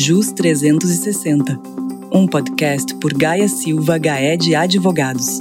JUS 0.00 0.30
360, 0.30 1.60
um 2.12 2.24
podcast 2.24 2.94
por 3.00 3.12
Gaia 3.12 3.48
Silva 3.48 3.98
Gaed 3.98 4.54
Advogados. 4.54 5.40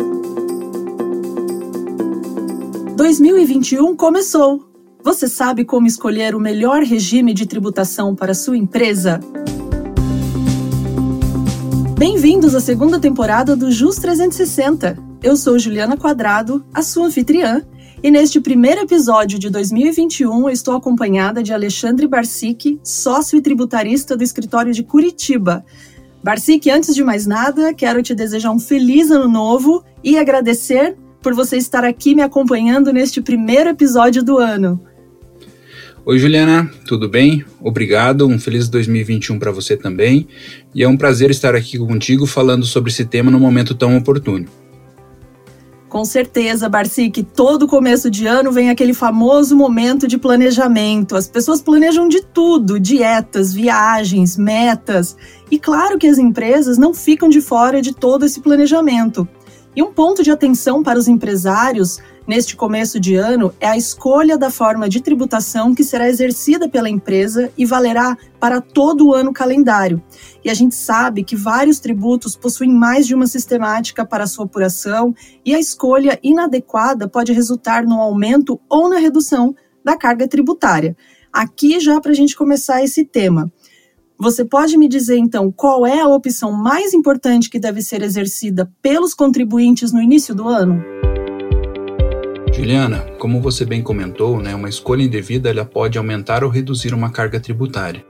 2021 2.95 3.95
começou. 3.95 4.67
Você 5.03 5.27
sabe 5.27 5.63
como 5.63 5.85
escolher 5.85 6.33
o 6.33 6.39
melhor 6.39 6.81
regime 6.81 7.35
de 7.35 7.45
tributação 7.45 8.15
para 8.15 8.33
sua 8.33 8.57
empresa? 8.57 9.19
Bem-vindos 11.95 12.55
à 12.55 12.59
segunda 12.59 12.99
temporada 12.99 13.55
do 13.55 13.71
JUS 13.71 13.97
360. 13.97 14.97
Eu 15.21 15.37
sou 15.37 15.59
Juliana 15.59 15.95
Quadrado, 15.95 16.65
a 16.73 16.81
sua 16.81 17.05
anfitriã, 17.05 17.63
e 18.03 18.11
neste 18.11 18.39
primeiro 18.39 18.81
episódio 18.81 19.39
de 19.39 19.49
2021 19.49 20.43
eu 20.43 20.49
estou 20.49 20.75
acompanhada 20.75 21.41
de 21.41 21.51
Alexandre 21.51 22.07
Barsic, 22.07 22.79
sócio 22.83 23.37
e 23.37 23.41
tributarista 23.41 24.15
do 24.15 24.23
escritório 24.23 24.71
de 24.71 24.83
Curitiba. 24.83 25.65
Barsic, 26.23 26.69
antes 26.69 26.93
de 26.93 27.03
mais 27.03 27.25
nada, 27.25 27.73
quero 27.73 28.03
te 28.03 28.13
desejar 28.13 28.51
um 28.51 28.59
feliz 28.59 29.09
ano 29.09 29.27
novo 29.27 29.83
e 30.03 30.17
agradecer 30.17 30.95
por 31.21 31.33
você 31.33 31.57
estar 31.57 31.83
aqui 31.83 32.13
me 32.13 32.21
acompanhando 32.21 32.93
neste 32.93 33.21
primeiro 33.21 33.69
episódio 33.69 34.23
do 34.23 34.37
ano. 34.37 34.79
Oi, 36.05 36.19
Juliana, 36.19 36.71
tudo 36.85 37.09
bem? 37.09 37.43
Obrigado, 37.59 38.27
um 38.27 38.39
feliz 38.39 38.69
2021 38.69 39.37
para 39.39 39.51
você 39.51 39.75
também. 39.75 40.27
E 40.73 40.83
é 40.83 40.87
um 40.87 40.95
prazer 40.95 41.31
estar 41.31 41.53
aqui 41.53 41.77
contigo 41.77 42.25
falando 42.25 42.65
sobre 42.65 42.91
esse 42.91 43.03
tema 43.03 43.29
no 43.29 43.39
momento 43.39 43.75
tão 43.75 43.97
oportuno. 43.97 44.47
Com 45.89 46.03
certeza, 46.03 46.67
Barcic, 46.67 47.23
todo 47.23 47.65
começo 47.65 48.11
de 48.11 48.27
ano 48.27 48.51
vem 48.51 48.69
aquele 48.69 48.93
famoso 48.93 49.55
momento 49.55 50.05
de 50.05 50.17
planejamento. 50.17 51.15
As 51.15 51.29
pessoas 51.29 51.61
planejam 51.61 52.09
de 52.09 52.21
tudo: 52.21 52.77
dietas, 52.77 53.53
viagens, 53.53 54.35
metas. 54.35 55.15
E 55.49 55.57
claro 55.57 55.97
que 55.97 56.07
as 56.07 56.17
empresas 56.17 56.77
não 56.77 56.93
ficam 56.93 57.29
de 57.29 57.39
fora 57.39 57.81
de 57.81 57.93
todo 57.93 58.25
esse 58.25 58.41
planejamento. 58.41 59.25
E 59.73 59.81
um 59.81 59.93
ponto 59.93 60.23
de 60.23 60.31
atenção 60.31 60.83
para 60.83 60.99
os 60.99 61.07
empresários 61.07 61.99
neste 62.27 62.55
começo 62.55 62.99
de 62.99 63.15
ano 63.15 63.53
é 63.59 63.67
a 63.67 63.77
escolha 63.77 64.37
da 64.37 64.51
forma 64.51 64.89
de 64.89 65.01
tributação 65.01 65.73
que 65.73 65.83
será 65.83 66.09
exercida 66.09 66.67
pela 66.67 66.89
empresa 66.89 67.51
e 67.57 67.65
valerá 67.65 68.17
para 68.39 68.59
todo 68.59 69.07
o 69.07 69.13
ano 69.13 69.31
calendário. 69.31 70.03
E 70.43 70.49
a 70.49 70.53
gente 70.53 70.75
sabe 70.75 71.23
que 71.23 71.35
vários 71.35 71.79
tributos 71.79 72.35
possuem 72.35 72.71
mais 72.71 73.07
de 73.07 73.15
uma 73.15 73.25
sistemática 73.25 74.05
para 74.05 74.27
sua 74.27 74.45
apuração 74.45 75.15
e 75.45 75.55
a 75.55 75.59
escolha 75.59 76.19
inadequada 76.21 77.07
pode 77.07 77.31
resultar 77.31 77.83
no 77.85 78.01
aumento 78.01 78.59
ou 78.69 78.89
na 78.89 78.97
redução 78.97 79.55
da 79.83 79.95
carga 79.95 80.27
tributária. 80.27 80.97
Aqui 81.31 81.79
já 81.79 82.01
para 82.01 82.11
a 82.11 82.15
gente 82.15 82.35
começar 82.35 82.83
esse 82.83 83.05
tema. 83.05 83.49
Você 84.19 84.43
pode 84.43 84.75
me 84.77 84.87
dizer 84.87 85.17
então 85.17 85.51
qual 85.51 85.85
é 85.85 86.01
a 86.01 86.07
opção 86.07 86.51
mais 86.51 86.93
importante 86.93 87.49
que 87.49 87.59
deve 87.59 87.81
ser 87.81 88.01
exercida 88.01 88.69
pelos 88.81 89.13
contribuintes 89.13 89.93
no 89.93 90.01
início 90.01 90.33
do 90.33 90.47
ano? 90.47 90.96
Juliana, 92.57 93.01
como 93.19 93.39
você 93.39 93.63
bem 93.63 93.83
comentou, 93.83 94.41
né, 94.41 94.55
uma 94.55 94.67
escolha 94.67 95.03
indevida 95.03 95.47
ela 95.47 95.63
pode 95.63 95.95
aumentar 95.95 96.43
ou 96.43 96.49
reduzir 96.49 96.91
uma 96.91 97.11
carga 97.11 97.39
tributária. 97.39 98.03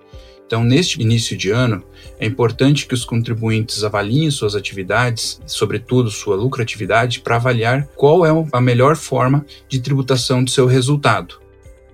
Então, 0.45 0.63
neste 0.63 1.01
início 1.01 1.35
de 1.35 1.49
ano, 1.49 1.83
é 2.17 2.25
importante 2.25 2.87
que 2.87 2.93
os 2.93 3.03
contribuintes 3.03 3.83
avaliem 3.83 4.31
suas 4.31 4.55
atividades, 4.55 5.41
sobretudo 5.45 6.09
sua 6.09 6.37
lucratividade, 6.37 7.19
para 7.19 7.35
avaliar 7.35 7.89
qual 7.97 8.25
é 8.25 8.29
a 8.53 8.61
melhor 8.61 8.95
forma 8.95 9.45
de 9.67 9.81
tributação 9.81 10.41
do 10.41 10.49
seu 10.49 10.65
resultado. 10.65 11.41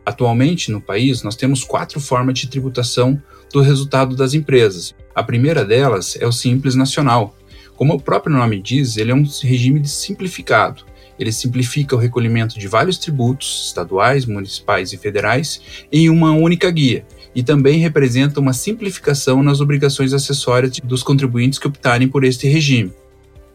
Atualmente, 0.06 0.72
no 0.72 0.80
país, 0.80 1.24
nós 1.24 1.36
temos 1.36 1.64
quatro 1.64 2.00
formas 2.00 2.38
de 2.38 2.48
tributação 2.48 3.20
do 3.52 3.62
resultado 3.62 4.16
das 4.16 4.36
empresas. 4.36 4.94
A 5.16 5.24
primeira 5.24 5.66
delas 5.66 6.16
é 6.22 6.28
o 6.28 6.32
Simples 6.32 6.76
Nacional. 6.76 7.36
Como 7.76 7.96
o 7.96 8.00
próprio 8.00 8.38
nome 8.38 8.62
diz, 8.62 8.96
ele 8.96 9.12
é 9.12 9.16
um 9.16 9.26
regime 9.42 9.84
simplificado. 9.88 10.93
Ele 11.18 11.32
simplifica 11.32 11.96
o 11.96 12.00
recolhimento 12.00 12.58
de 12.58 12.68
vários 12.68 12.98
tributos 12.98 13.66
estaduais, 13.68 14.26
municipais 14.26 14.94
e 14.94 14.98
federais 14.98 15.62
em 15.92 16.10
uma 16.10 16.32
única 16.32 16.70
guia 16.72 17.06
e 17.36 17.44
também 17.44 17.80
representa 17.80 18.40
uma 18.40 18.54
simplificação 18.54 19.42
nas 19.42 19.60
obrigações 19.60 20.14
acessórias 20.14 20.80
dos 20.84 21.04
contribuintes 21.04 21.60
que 21.60 21.68
optarem 21.68 22.08
por 22.08 22.24
este 22.24 22.48
regime. 22.48 22.92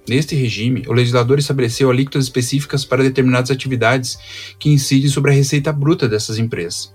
Neste 0.08 0.34
regime, 0.34 0.84
o 0.88 0.92
legislador 0.92 1.38
estabeleceu 1.38 1.90
alíquotas 1.90 2.24
específicas 2.24 2.84
para 2.84 3.02
determinadas 3.02 3.50
atividades 3.50 4.18
que 4.58 4.70
incidem 4.70 5.10
sobre 5.10 5.30
a 5.30 5.34
receita 5.34 5.70
bruta 5.70 6.08
dessas 6.08 6.38
empresas. 6.38 6.92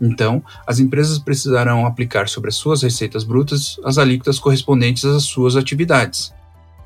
Então, 0.00 0.42
as 0.66 0.80
empresas 0.80 1.18
precisarão 1.18 1.86
aplicar 1.86 2.28
sobre 2.28 2.48
as 2.48 2.56
suas 2.56 2.82
receitas 2.82 3.22
brutas 3.22 3.78
as 3.84 3.98
alíquotas 3.98 4.38
correspondentes 4.38 5.04
às 5.04 5.24
suas 5.24 5.56
atividades. 5.56 6.32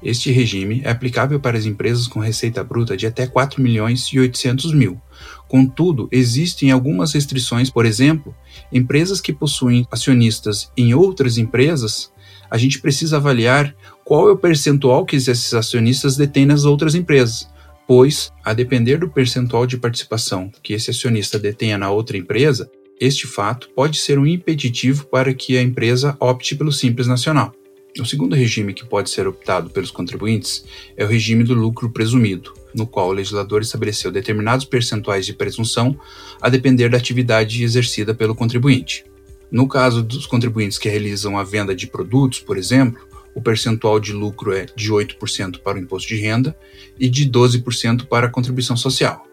Este 0.03 0.31
regime 0.31 0.81
é 0.84 0.91
aplicável 0.91 1.41
para 1.41 1.59
as 1.59 1.66
empresas 1.66 2.06
com 2.06 2.20
receita 2.20 2.62
bruta 2.62 2.97
de 2.97 3.06
até 3.06 3.26
4 3.26 3.60
milhões 3.60 4.06
e 4.12 4.20
800 4.20 4.72
mil. 4.72 5.00
Contudo, 5.48 6.09
existem 6.12 6.70
algumas 6.70 7.12
restrições, 7.12 7.70
por 7.70 7.84
exemplo, 7.84 8.34
empresas 8.72 9.20
que 9.20 9.32
possuem 9.32 9.87
acionistas 9.91 10.70
em 10.76 10.94
outras 10.94 11.37
empresas, 11.38 12.12
a 12.50 12.56
gente 12.56 12.81
precisa 12.81 13.16
avaliar 13.16 13.75
qual 14.04 14.28
é 14.28 14.32
o 14.32 14.38
percentual 14.38 15.04
que 15.04 15.16
esses 15.16 15.53
acionistas 15.53 16.16
detêm 16.16 16.47
nas 16.47 16.64
outras 16.64 16.94
empresas, 16.94 17.48
pois, 17.87 18.32
a 18.44 18.54
depender 18.54 18.98
do 18.98 19.08
percentual 19.08 19.66
de 19.66 19.76
participação 19.76 20.50
que 20.62 20.72
esse 20.72 20.91
acionista 20.91 21.38
detenha 21.38 21.76
na 21.76 21.91
outra 21.91 22.16
empresa, 22.16 22.70
este 23.00 23.26
fato 23.26 23.69
pode 23.76 23.98
ser 23.98 24.19
um 24.19 24.26
impeditivo 24.26 25.06
para 25.06 25.32
que 25.32 25.56
a 25.56 25.62
empresa 25.62 26.16
opte 26.19 26.56
pelo 26.56 26.72
Simples 26.72 27.06
Nacional. 27.06 27.53
O 28.00 28.06
segundo 28.06 28.36
regime 28.36 28.72
que 28.72 28.86
pode 28.86 29.10
ser 29.10 29.26
optado 29.26 29.70
pelos 29.70 29.91
contribuintes 29.91 30.64
é 30.97 31.04
o 31.04 31.09
regime 31.09 31.42
do 31.42 31.53
lucro 31.53 31.91
presumido, 31.91 32.54
no 32.75 32.86
qual 32.86 33.09
o 33.09 33.12
legislador 33.12 33.60
estabeleceu 33.60 34.12
determinados 34.12 34.64
percentuais 34.64 35.26
de 35.26 35.32
presunção 35.32 35.98
a 36.41 36.48
depender 36.48 36.88
da 36.88 36.97
atividade 36.97 37.62
exercida 37.64 38.14
pelo 38.14 38.37
contribuinte. 38.37 39.04
No 39.50 39.66
caso 39.66 40.03
dos 40.03 40.26
contribuintes 40.26 40.78
que 40.78 40.88
realizam 40.88 41.37
a 41.37 41.42
venda 41.42 41.75
de 41.75 41.87
produtos, 41.87 42.38
por 42.38 42.56
exemplo, 42.56 43.00
o 43.34 43.42
percentual 43.42 43.98
de 43.98 44.12
lucro 44.12 44.53
é 44.53 44.66
de 44.76 44.92
8% 44.92 45.58
para 45.60 45.76
o 45.76 45.81
imposto 45.81 46.08
de 46.08 46.16
renda 46.16 46.56
e 46.98 47.08
de 47.08 47.28
12% 47.28 48.06
para 48.06 48.26
a 48.26 48.31
contribuição 48.31 48.76
social. 48.76 49.25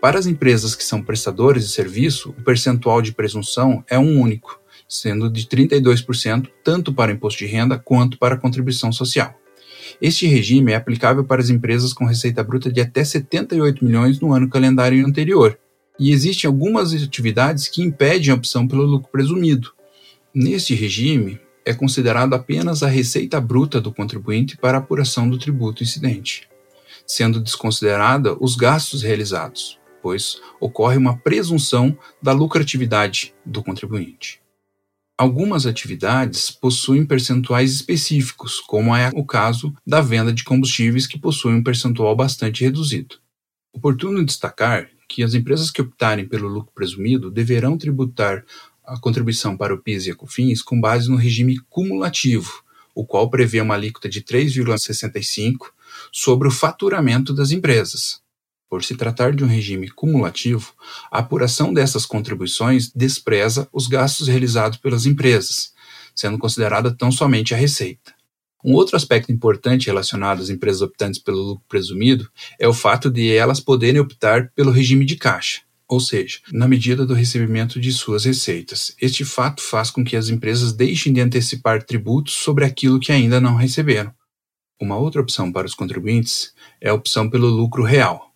Para 0.00 0.18
as 0.18 0.26
empresas 0.26 0.74
que 0.74 0.84
são 0.84 1.02
prestadores 1.02 1.64
de 1.64 1.72
serviço, 1.72 2.30
o 2.30 2.42
percentual 2.42 3.02
de 3.02 3.12
presunção 3.12 3.82
é 3.88 3.98
um 3.98 4.20
único, 4.20 4.60
sendo 5.00 5.30
de 5.30 5.46
32% 5.46 6.48
tanto 6.62 6.92
para 6.92 7.12
imposto 7.12 7.38
de 7.38 7.46
renda 7.46 7.78
quanto 7.78 8.18
para 8.18 8.36
contribuição 8.36 8.92
social. 8.92 9.34
Este 10.00 10.26
regime 10.26 10.72
é 10.72 10.76
aplicável 10.76 11.24
para 11.24 11.40
as 11.40 11.50
empresas 11.50 11.92
com 11.92 12.04
receita 12.04 12.42
bruta 12.42 12.72
de 12.72 12.80
até 12.80 13.04
78 13.04 13.84
milhões 13.84 14.20
no 14.20 14.32
ano 14.32 14.48
calendário 14.48 15.06
anterior, 15.06 15.58
e 15.98 16.10
existem 16.10 16.48
algumas 16.48 16.92
atividades 16.92 17.68
que 17.68 17.82
impedem 17.82 18.30
a 18.30 18.34
opção 18.34 18.66
pelo 18.66 18.84
lucro 18.84 19.10
presumido. 19.10 19.72
Neste 20.34 20.74
regime, 20.74 21.38
é 21.64 21.72
considerado 21.72 22.34
apenas 22.34 22.82
a 22.82 22.88
receita 22.88 23.40
bruta 23.40 23.80
do 23.80 23.92
contribuinte 23.92 24.56
para 24.56 24.78
apuração 24.78 25.28
do 25.28 25.38
tributo 25.38 25.82
incidente, 25.82 26.48
sendo 27.06 27.40
desconsiderada 27.40 28.36
os 28.40 28.56
gastos 28.56 29.02
realizados 29.02 29.78
pois 30.04 30.38
ocorre 30.60 30.98
uma 30.98 31.16
presunção 31.16 31.96
da 32.20 32.30
lucratividade 32.30 33.34
do 33.42 33.62
contribuinte. 33.62 34.43
Algumas 35.16 35.64
atividades 35.64 36.50
possuem 36.50 37.06
percentuais 37.06 37.72
específicos, 37.72 38.58
como 38.58 38.96
é 38.96 39.10
o 39.14 39.24
caso 39.24 39.72
da 39.86 40.00
venda 40.00 40.32
de 40.32 40.42
combustíveis, 40.42 41.06
que 41.06 41.16
possui 41.16 41.54
um 41.54 41.62
percentual 41.62 42.16
bastante 42.16 42.64
reduzido. 42.64 43.16
Oportuno 43.72 44.24
destacar 44.24 44.90
que 45.08 45.22
as 45.22 45.32
empresas 45.32 45.70
que 45.70 45.80
optarem 45.80 46.26
pelo 46.26 46.48
lucro 46.48 46.72
presumido 46.74 47.30
deverão 47.30 47.78
tributar 47.78 48.44
a 48.84 48.98
contribuição 48.98 49.56
para 49.56 49.72
o 49.72 49.78
PIS 49.78 50.06
e 50.06 50.10
a 50.10 50.16
COFINS 50.16 50.62
com 50.62 50.80
base 50.80 51.08
no 51.08 51.16
regime 51.16 51.60
cumulativo, 51.68 52.64
o 52.92 53.06
qual 53.06 53.30
prevê 53.30 53.60
uma 53.60 53.74
alíquota 53.74 54.08
de 54.08 54.20
3,65 54.20 55.70
sobre 56.10 56.48
o 56.48 56.50
faturamento 56.50 57.32
das 57.32 57.52
empresas. 57.52 58.23
Por 58.68 58.82
se 58.82 58.96
tratar 58.96 59.34
de 59.34 59.44
um 59.44 59.46
regime 59.46 59.88
cumulativo, 59.88 60.72
a 61.10 61.18
apuração 61.18 61.72
dessas 61.72 62.04
contribuições 62.06 62.90
despreza 62.94 63.68
os 63.72 63.86
gastos 63.86 64.28
realizados 64.28 64.78
pelas 64.78 65.06
empresas, 65.06 65.72
sendo 66.14 66.38
considerada 66.38 66.94
tão 66.94 67.12
somente 67.12 67.54
a 67.54 67.56
receita. 67.56 68.14
Um 68.64 68.72
outro 68.72 68.96
aspecto 68.96 69.30
importante 69.30 69.88
relacionado 69.88 70.40
às 70.40 70.48
empresas 70.48 70.80
optantes 70.80 71.20
pelo 71.20 71.42
lucro 71.42 71.64
presumido 71.68 72.30
é 72.58 72.66
o 72.66 72.72
fato 72.72 73.10
de 73.10 73.30
elas 73.30 73.60
poderem 73.60 74.00
optar 74.00 74.50
pelo 74.54 74.70
regime 74.70 75.04
de 75.04 75.16
caixa, 75.16 75.60
ou 75.86 76.00
seja, 76.00 76.38
na 76.50 76.66
medida 76.66 77.04
do 77.04 77.12
recebimento 77.12 77.78
de 77.78 77.92
suas 77.92 78.24
receitas. 78.24 78.96
Este 78.98 79.22
fato 79.22 79.60
faz 79.60 79.90
com 79.90 80.02
que 80.02 80.16
as 80.16 80.30
empresas 80.30 80.72
deixem 80.72 81.12
de 81.12 81.20
antecipar 81.20 81.82
tributos 81.82 82.34
sobre 82.36 82.64
aquilo 82.64 82.98
que 82.98 83.12
ainda 83.12 83.38
não 83.38 83.54
receberam. 83.54 84.14
Uma 84.80 84.96
outra 84.96 85.20
opção 85.20 85.52
para 85.52 85.66
os 85.66 85.74
contribuintes 85.74 86.54
é 86.80 86.88
a 86.88 86.94
opção 86.94 87.28
pelo 87.28 87.48
lucro 87.48 87.84
real, 87.84 88.33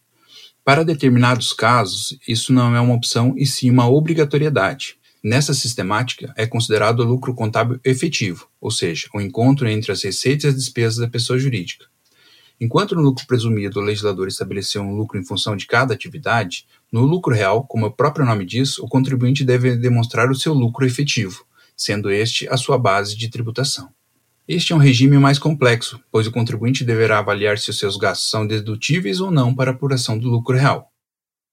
para 0.68 0.84
determinados 0.84 1.54
casos, 1.54 2.18
isso 2.28 2.52
não 2.52 2.76
é 2.76 2.80
uma 2.80 2.92
opção 2.92 3.32
e 3.38 3.46
sim 3.46 3.70
uma 3.70 3.88
obrigatoriedade, 3.88 4.98
Nessa 5.24 5.54
sistemática, 5.54 6.30
é 6.36 6.46
considerado 6.46 7.02
lucro 7.02 7.34
contábil 7.34 7.80
efetivo, 7.82 8.48
ou 8.60 8.70
seja, 8.70 9.08
o 9.14 9.20
encontro 9.20 9.66
entre 9.66 9.90
as 9.90 10.02
receitas 10.02 10.44
e 10.44 10.48
as 10.48 10.54
despesas 10.54 10.98
da 10.98 11.08
pessoa 11.08 11.38
jurídica. 11.38 11.86
Enquanto 12.60 12.94
no 12.94 13.00
lucro 13.00 13.26
presumido 13.26 13.80
o 13.80 13.82
legislador 13.82 14.28
estabeleceu 14.28 14.82
um 14.82 14.94
lucro 14.94 15.18
em 15.18 15.24
função 15.24 15.56
de 15.56 15.66
cada 15.66 15.94
atividade, 15.94 16.66
no 16.92 17.00
lucro 17.00 17.34
real, 17.34 17.64
como 17.66 17.86
o 17.86 17.90
próprio 17.90 18.26
nome 18.26 18.44
diz, 18.44 18.78
o 18.78 18.86
contribuinte 18.86 19.44
deve 19.44 19.74
demonstrar 19.74 20.30
o 20.30 20.34
seu 20.34 20.52
lucro 20.52 20.84
efetivo, 20.84 21.46
sendo 21.74 22.10
este 22.10 22.46
a 22.46 22.58
sua 22.58 22.76
base 22.76 23.16
de 23.16 23.30
tributação. 23.30 23.88
Este 24.48 24.72
é 24.72 24.76
um 24.76 24.78
regime 24.78 25.18
mais 25.18 25.38
complexo, 25.38 26.00
pois 26.10 26.26
o 26.26 26.32
contribuinte 26.32 26.82
deverá 26.82 27.18
avaliar 27.18 27.58
se 27.58 27.68
os 27.68 27.78
seus 27.78 27.98
gastos 27.98 28.30
são 28.30 28.46
dedutíveis 28.46 29.20
ou 29.20 29.30
não 29.30 29.54
para 29.54 29.72
apuração 29.72 30.18
do 30.18 30.26
lucro 30.26 30.56
real. 30.56 30.90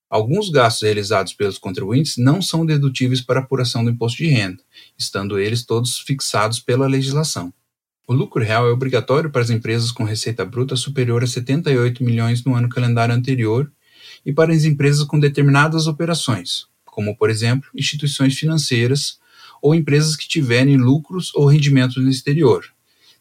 Alguns 0.10 0.50
gastos 0.50 0.84
realizados 0.84 1.34
pelos 1.34 1.58
contribuintes 1.58 2.16
não 2.16 2.42
são 2.42 2.66
dedutíveis 2.66 3.20
para 3.20 3.42
apuração 3.42 3.84
do 3.84 3.90
imposto 3.90 4.20
de 4.20 4.30
renda, 4.30 4.64
estando 4.98 5.38
eles 5.38 5.66
todos 5.66 6.00
fixados 6.00 6.62
pela 6.62 6.88
legislação. 6.88 7.54
O 8.08 8.14
lucro 8.14 8.42
real 8.42 8.66
é 8.66 8.72
obrigatório 8.72 9.30
para 9.30 9.42
as 9.42 9.50
empresas 9.50 9.92
com 9.92 10.06
receita 10.06 10.46
bruta 10.46 10.78
superior 10.78 11.22
a 11.22 11.28
78 11.28 12.02
milhões 12.02 12.46
no 12.46 12.56
ano 12.56 12.70
calendário 12.70 13.14
anterior 13.14 13.70
e 14.26 14.32
para 14.32 14.54
as 14.54 14.64
empresas 14.64 15.04
com 15.04 15.20
determinadas 15.20 15.86
operações, 15.86 16.68
como, 16.86 17.14
por 17.18 17.30
exemplo, 17.30 17.70
instituições 17.76 18.40
financeiras 18.40 19.20
ou 19.62 19.76
empresas 19.76 20.16
que 20.16 20.30
tiverem 20.30 20.78
lucros 20.78 21.36
ou 21.36 21.46
rendimentos 21.46 21.98
no 21.98 22.10
exterior. 22.10 22.74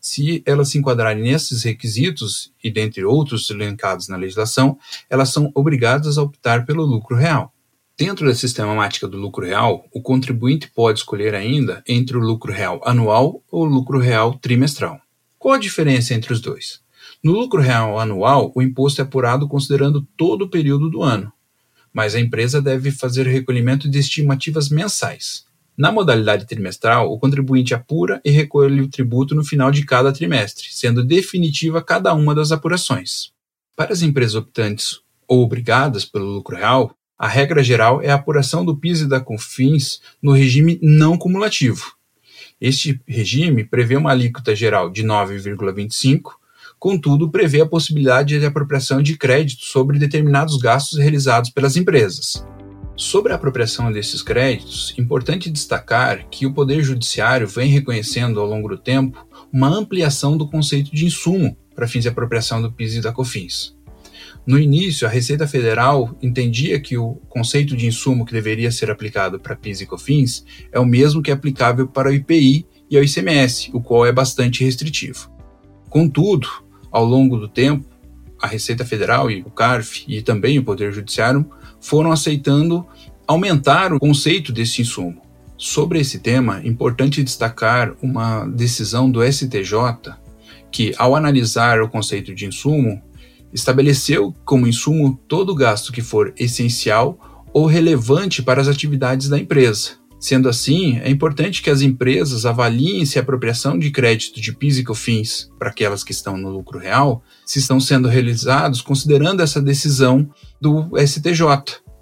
Se 0.07 0.43
elas 0.45 0.69
se 0.69 0.77
enquadrarem 0.77 1.23
nesses 1.23 1.63
requisitos, 1.63 2.53
e 2.63 2.71
dentre 2.71 3.07
outros 3.07 3.49
elencados 3.49 4.07
na 4.07 4.19
legislação, 4.19 4.79
elas 5.09 5.31
são 5.31 5.51
obrigadas 5.55 6.19
a 6.19 6.23
optar 6.23 6.67
pelo 6.67 6.85
lucro 6.85 7.17
real. 7.17 7.55
Dentro 7.97 8.27
da 8.27 8.35
sistemática 8.35 9.09
do 9.09 9.17
lucro 9.17 9.47
real, 9.47 9.89
o 9.91 10.03
contribuinte 10.03 10.69
pode 10.69 10.99
escolher 10.99 11.35
ainda 11.35 11.83
entre 11.89 12.19
o 12.19 12.21
lucro 12.21 12.53
real 12.53 12.83
anual 12.85 13.43
ou 13.51 13.63
o 13.63 13.65
lucro 13.65 13.99
real 13.99 14.35
trimestral. 14.35 15.01
Qual 15.39 15.55
a 15.55 15.59
diferença 15.59 16.13
entre 16.13 16.35
os 16.35 16.41
dois? 16.43 16.83
No 17.23 17.33
lucro 17.33 17.63
real 17.63 17.99
anual, 17.99 18.53
o 18.55 18.61
imposto 18.61 19.01
é 19.01 19.05
apurado 19.05 19.49
considerando 19.49 20.07
todo 20.19 20.43
o 20.43 20.51
período 20.51 20.91
do 20.91 21.03
ano, 21.03 21.33
mas 21.95 22.15
a 22.15 22.21
empresa 22.21 22.61
deve 22.61 22.91
fazer 22.91 23.27
recolhimento 23.27 23.89
de 23.89 24.01
estimativas 24.01 24.69
mensais. 24.69 25.47
Na 25.77 25.91
modalidade 25.91 26.47
trimestral, 26.47 27.11
o 27.11 27.19
contribuinte 27.19 27.75
apura 27.75 28.21
e 28.25 28.31
recolhe 28.31 28.81
o 28.81 28.89
tributo 28.89 29.35
no 29.35 29.45
final 29.45 29.71
de 29.71 29.85
cada 29.85 30.13
trimestre, 30.13 30.69
sendo 30.71 31.05
definitiva 31.05 31.83
cada 31.83 32.15
uma 32.15 32.35
das 32.35 32.53
apurações. 32.53 33.33
Para 33.77 33.93
as 33.93 34.03
empresas 34.03 34.37
optantes 34.37 35.01
ou 35.27 35.43
obrigadas 35.43 36.05
pelo 36.05 36.27
lucro 36.27 36.57
real, 36.57 36.95
a 37.19 37.27
regra 37.27 37.63
geral 37.63 38.01
é 38.03 38.11
a 38.11 38.15
apuração 38.15 38.65
do 38.65 38.77
PIS 38.77 39.01
e 39.01 39.09
da 39.09 39.21
COFINS 39.21 40.01
no 40.23 40.33
regime 40.33 40.79
não 40.83 41.19
cumulativo. 41.19 41.95
Este 42.61 43.01
regime 43.07 43.65
prevê 43.65 43.97
uma 43.97 44.11
alíquota 44.11 44.55
geral 44.55 44.91
de 44.91 45.03
9,25 45.03 46.35
Contudo, 46.85 47.31
prevê 47.31 47.63
a 47.63 47.67
possibilidade 47.67 48.39
de 48.39 48.45
apropriação 48.45 49.01
de 49.01 49.17
crédito 49.17 49.65
sobre 49.65 49.99
determinados 49.99 50.59
gastos 50.59 50.99
realizados 50.99 51.49
pelas 51.49 51.77
empresas. 51.77 52.45
Sobre 52.97 53.33
a 53.33 53.35
apropriação 53.35 53.91
desses 53.91 54.23
créditos, 54.23 54.95
importante 54.97 55.51
destacar 55.51 56.29
que 56.29 56.47
o 56.47 56.53
Poder 56.53 56.81
Judiciário 56.81 57.49
vem 57.49 57.69
reconhecendo 57.69 58.39
ao 58.39 58.47
longo 58.47 58.69
do 58.69 58.79
tempo 58.79 59.27
uma 59.53 59.67
ampliação 59.67 60.37
do 60.37 60.49
conceito 60.49 60.95
de 60.95 61.05
insumo 61.05 61.57
para 61.75 61.89
fins 61.89 62.03
de 62.03 62.09
apropriação 62.09 62.63
do 62.63 62.71
PIS 62.71 62.95
e 62.95 63.01
da 63.01 63.11
COFINS. 63.11 63.75
No 64.47 64.61
início, 64.61 65.09
a 65.09 65.11
Receita 65.11 65.49
Federal 65.49 66.17
entendia 66.23 66.79
que 66.79 66.97
o 66.97 67.15
conceito 67.29 67.77
de 67.77 67.87
insumo 67.87 68.25
que 68.25 68.33
deveria 68.33 68.71
ser 68.71 68.91
aplicado 68.93 69.41
para 69.41 69.57
PIS 69.57 69.81
e 69.81 69.87
COFINS 69.87 70.45
é 70.71 70.79
o 70.79 70.87
mesmo 70.87 71.21
que 71.21 71.33
é 71.33 71.35
aplicável 71.35 71.89
para 71.89 72.11
o 72.11 72.15
IPI 72.15 72.65
e 72.89 72.97
ao 72.97 73.03
ICMS, 73.03 73.71
o 73.73 73.81
qual 73.81 74.07
é 74.07 74.13
bastante 74.13 74.63
restritivo. 74.63 75.29
Contudo, 75.91 76.49
ao 76.93 77.05
longo 77.05 77.39
do 77.39 77.49
tempo, 77.49 77.85
a 78.41 78.47
Receita 78.47 78.85
Federal 78.85 79.31
e 79.31 79.41
o 79.41 79.51
CARF 79.51 80.05
e 80.07 80.23
também 80.23 80.59
o 80.59 80.65
Poder 80.65 80.93
Judiciário 80.93 81.51
foram 81.85 82.11
aceitando 82.11 82.87
aumentar 83.27 83.93
o 83.93 84.01
conceito 84.01 84.51
desse 84.51 84.81
insumo. 84.81 85.21
Sobre 85.59 86.01
esse 86.01 86.19
tema, 86.19 86.61
é 86.61 86.67
importante 86.67 87.23
destacar 87.23 87.95
uma 88.03 88.47
decisão 88.47 89.11
do 89.11 89.23
STJ 89.23 90.15
que, 90.71 90.95
ao 90.97 91.15
analisar 91.15 91.83
o 91.83 91.89
conceito 91.89 92.35
de 92.35 92.47
insumo, 92.47 93.03
estabeleceu 93.53 94.35
como 94.47 94.67
insumo 94.67 95.21
todo 95.29 95.55
gasto 95.55 95.93
que 95.93 96.01
for 96.01 96.33
essencial 96.39 97.45
ou 97.53 97.67
relevante 97.67 98.43
para 98.43 98.63
as 98.63 98.67
atividades 98.67 99.29
da 99.29 99.39
empresa, 99.39 99.91
Sendo 100.25 100.49
assim, 100.49 100.99
é 101.01 101.11
importante 101.11 101.61
que 101.61 101.69
as 101.69 101.83
empresas 101.83 102.47
avaliem 102.47 103.05
se 103.05 103.19
a 103.19 103.21
apropriação 103.21 103.79
de 103.79 103.91
crédito 103.91 104.41
de 104.41 104.55
PIS 104.55 104.79
e 104.79 104.83
COFINS 104.83 105.51
para 105.59 105.69
aquelas 105.69 106.03
que 106.03 106.13
estão 106.13 106.39
no 106.39 106.49
lucro 106.49 106.79
real 106.79 107.23
se 107.45 107.59
estão 107.59 107.79
sendo 107.79 108.09
realizados 108.09 108.81
considerando 108.81 109.43
essa 109.43 109.61
decisão 109.61 110.27
do 110.59 110.89
STJ, 110.97 111.45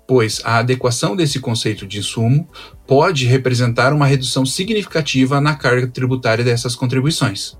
pois 0.06 0.40
a 0.44 0.58
adequação 0.58 1.16
desse 1.16 1.40
conceito 1.40 1.84
de 1.84 1.98
insumo 1.98 2.48
pode 2.86 3.26
representar 3.26 3.92
uma 3.92 4.06
redução 4.06 4.46
significativa 4.46 5.40
na 5.40 5.56
carga 5.56 5.88
tributária 5.88 6.44
dessas 6.44 6.76
contribuições. 6.76 7.58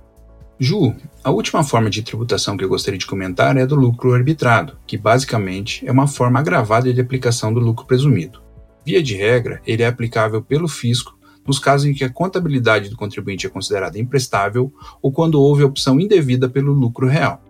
Ju, 0.61 0.95
a 1.25 1.33
última 1.33 1.65
forma 1.65 1.91
de 1.91 2.03
tributação 2.03 2.57
que 2.57 2.63
eu 2.63 2.69
gostaria 2.69 2.99
de 2.99 3.07
comentar 3.07 3.57
é 3.57 3.67
do 3.67 3.75
lucro 3.75 4.15
arbitrado, 4.15 4.79
que 4.87 4.97
basicamente 4.97 5.85
é 5.85 5.91
uma 5.91 6.07
forma 6.07 6.39
agravada 6.39 6.95
de 6.95 7.01
aplicação 7.01 7.53
do 7.53 7.59
lucro 7.59 7.85
presumido. 7.85 8.52
Via 8.85 9.03
de 9.03 9.15
regra, 9.15 9.61
ele 9.67 9.83
é 9.83 9.87
aplicável 9.87 10.43
pelo 10.43 10.69
fisco 10.69 11.17
nos 11.47 11.59
casos 11.59 11.87
em 11.87 11.95
que 11.95 12.05
a 12.05 12.11
contabilidade 12.11 12.89
do 12.89 12.97
contribuinte 12.97 13.47
é 13.47 13.51
considerada 13.51 13.99
imprestável 13.99 14.73
ou 15.01 15.13
quando 15.13 15.41
houve 15.41 15.65
opção 15.65 16.01
indevida 16.01 16.49
pelo 16.49 16.73
lucro 16.73 17.07
real. 17.07 17.43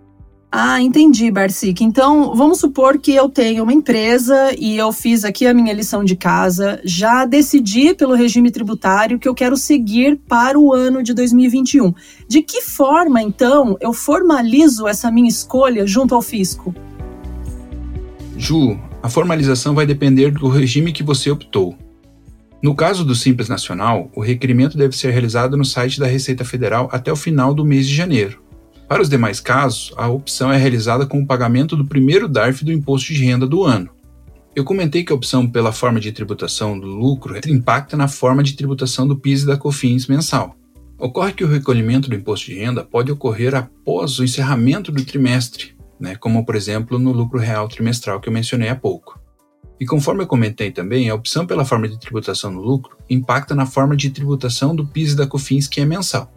Ah, 0.54 0.82
entendi, 0.82 1.30
Barcic. 1.30 1.82
Então, 1.82 2.34
vamos 2.34 2.60
supor 2.60 2.98
que 2.98 3.14
eu 3.14 3.26
tenho 3.30 3.62
uma 3.62 3.72
empresa 3.72 4.54
e 4.58 4.76
eu 4.76 4.92
fiz 4.92 5.24
aqui 5.24 5.46
a 5.46 5.54
minha 5.54 5.72
lição 5.72 6.04
de 6.04 6.14
casa, 6.14 6.78
já 6.84 7.24
decidi 7.24 7.94
pelo 7.94 8.14
regime 8.14 8.50
tributário 8.50 9.18
que 9.18 9.26
eu 9.26 9.34
quero 9.34 9.56
seguir 9.56 10.20
para 10.28 10.58
o 10.58 10.74
ano 10.74 11.02
de 11.02 11.14
2021. 11.14 11.94
De 12.28 12.42
que 12.42 12.60
forma, 12.60 13.22
então, 13.22 13.78
eu 13.80 13.94
formalizo 13.94 14.86
essa 14.86 15.10
minha 15.10 15.28
escolha 15.28 15.86
junto 15.86 16.14
ao 16.14 16.20
fisco? 16.20 16.74
Ju, 18.36 18.78
a 19.02 19.08
formalização 19.08 19.74
vai 19.74 19.84
depender 19.84 20.30
do 20.30 20.48
regime 20.48 20.92
que 20.92 21.02
você 21.02 21.28
optou. 21.28 21.76
No 22.62 22.72
caso 22.72 23.04
do 23.04 23.16
Simples 23.16 23.48
Nacional, 23.48 24.08
o 24.14 24.20
requerimento 24.20 24.78
deve 24.78 24.96
ser 24.96 25.10
realizado 25.10 25.56
no 25.56 25.64
site 25.64 25.98
da 25.98 26.06
Receita 26.06 26.44
Federal 26.44 26.88
até 26.92 27.10
o 27.12 27.16
final 27.16 27.52
do 27.52 27.64
mês 27.64 27.88
de 27.88 27.94
janeiro. 27.94 28.40
Para 28.88 29.02
os 29.02 29.08
demais 29.08 29.40
casos, 29.40 29.92
a 29.96 30.08
opção 30.08 30.52
é 30.52 30.56
realizada 30.56 31.04
com 31.04 31.20
o 31.20 31.26
pagamento 31.26 31.74
do 31.74 31.84
primeiro 31.84 32.28
DARF 32.28 32.64
do 32.64 32.70
imposto 32.70 33.12
de 33.12 33.24
renda 33.24 33.44
do 33.44 33.64
ano. 33.64 33.90
Eu 34.54 34.62
comentei 34.62 35.02
que 35.02 35.12
a 35.12 35.16
opção 35.16 35.48
pela 35.48 35.72
forma 35.72 35.98
de 35.98 36.12
tributação 36.12 36.78
do 36.78 36.86
lucro 36.86 37.36
impacta 37.48 37.96
na 37.96 38.06
forma 38.06 38.42
de 38.42 38.52
tributação 38.52 39.08
do 39.08 39.16
PIS 39.16 39.42
e 39.42 39.46
da 39.46 39.56
COFINS 39.56 40.06
mensal. 40.06 40.54
Ocorre 40.96 41.32
que 41.32 41.42
o 41.42 41.48
recolhimento 41.48 42.08
do 42.08 42.14
imposto 42.14 42.46
de 42.46 42.54
renda 42.54 42.84
pode 42.84 43.10
ocorrer 43.10 43.56
após 43.56 44.20
o 44.20 44.24
encerramento 44.24 44.92
do 44.92 45.04
trimestre, 45.04 45.74
né, 46.02 46.16
como 46.16 46.44
por 46.44 46.56
exemplo 46.56 46.98
no 46.98 47.12
lucro 47.12 47.38
real 47.38 47.68
trimestral 47.68 48.20
que 48.20 48.28
eu 48.28 48.32
mencionei 48.32 48.68
há 48.68 48.74
pouco. 48.74 49.20
E 49.78 49.86
conforme 49.86 50.24
eu 50.24 50.26
comentei 50.26 50.72
também, 50.72 51.08
a 51.08 51.14
opção 51.14 51.46
pela 51.46 51.64
forma 51.64 51.88
de 51.88 51.98
tributação 51.98 52.50
no 52.50 52.60
lucro 52.60 52.96
impacta 53.08 53.54
na 53.54 53.66
forma 53.66 53.96
de 53.96 54.10
tributação 54.10 54.74
do 54.74 54.84
PIS 54.84 55.12
e 55.12 55.16
da 55.16 55.28
COFINS 55.28 55.68
que 55.68 55.80
é 55.80 55.84
mensal. 55.84 56.32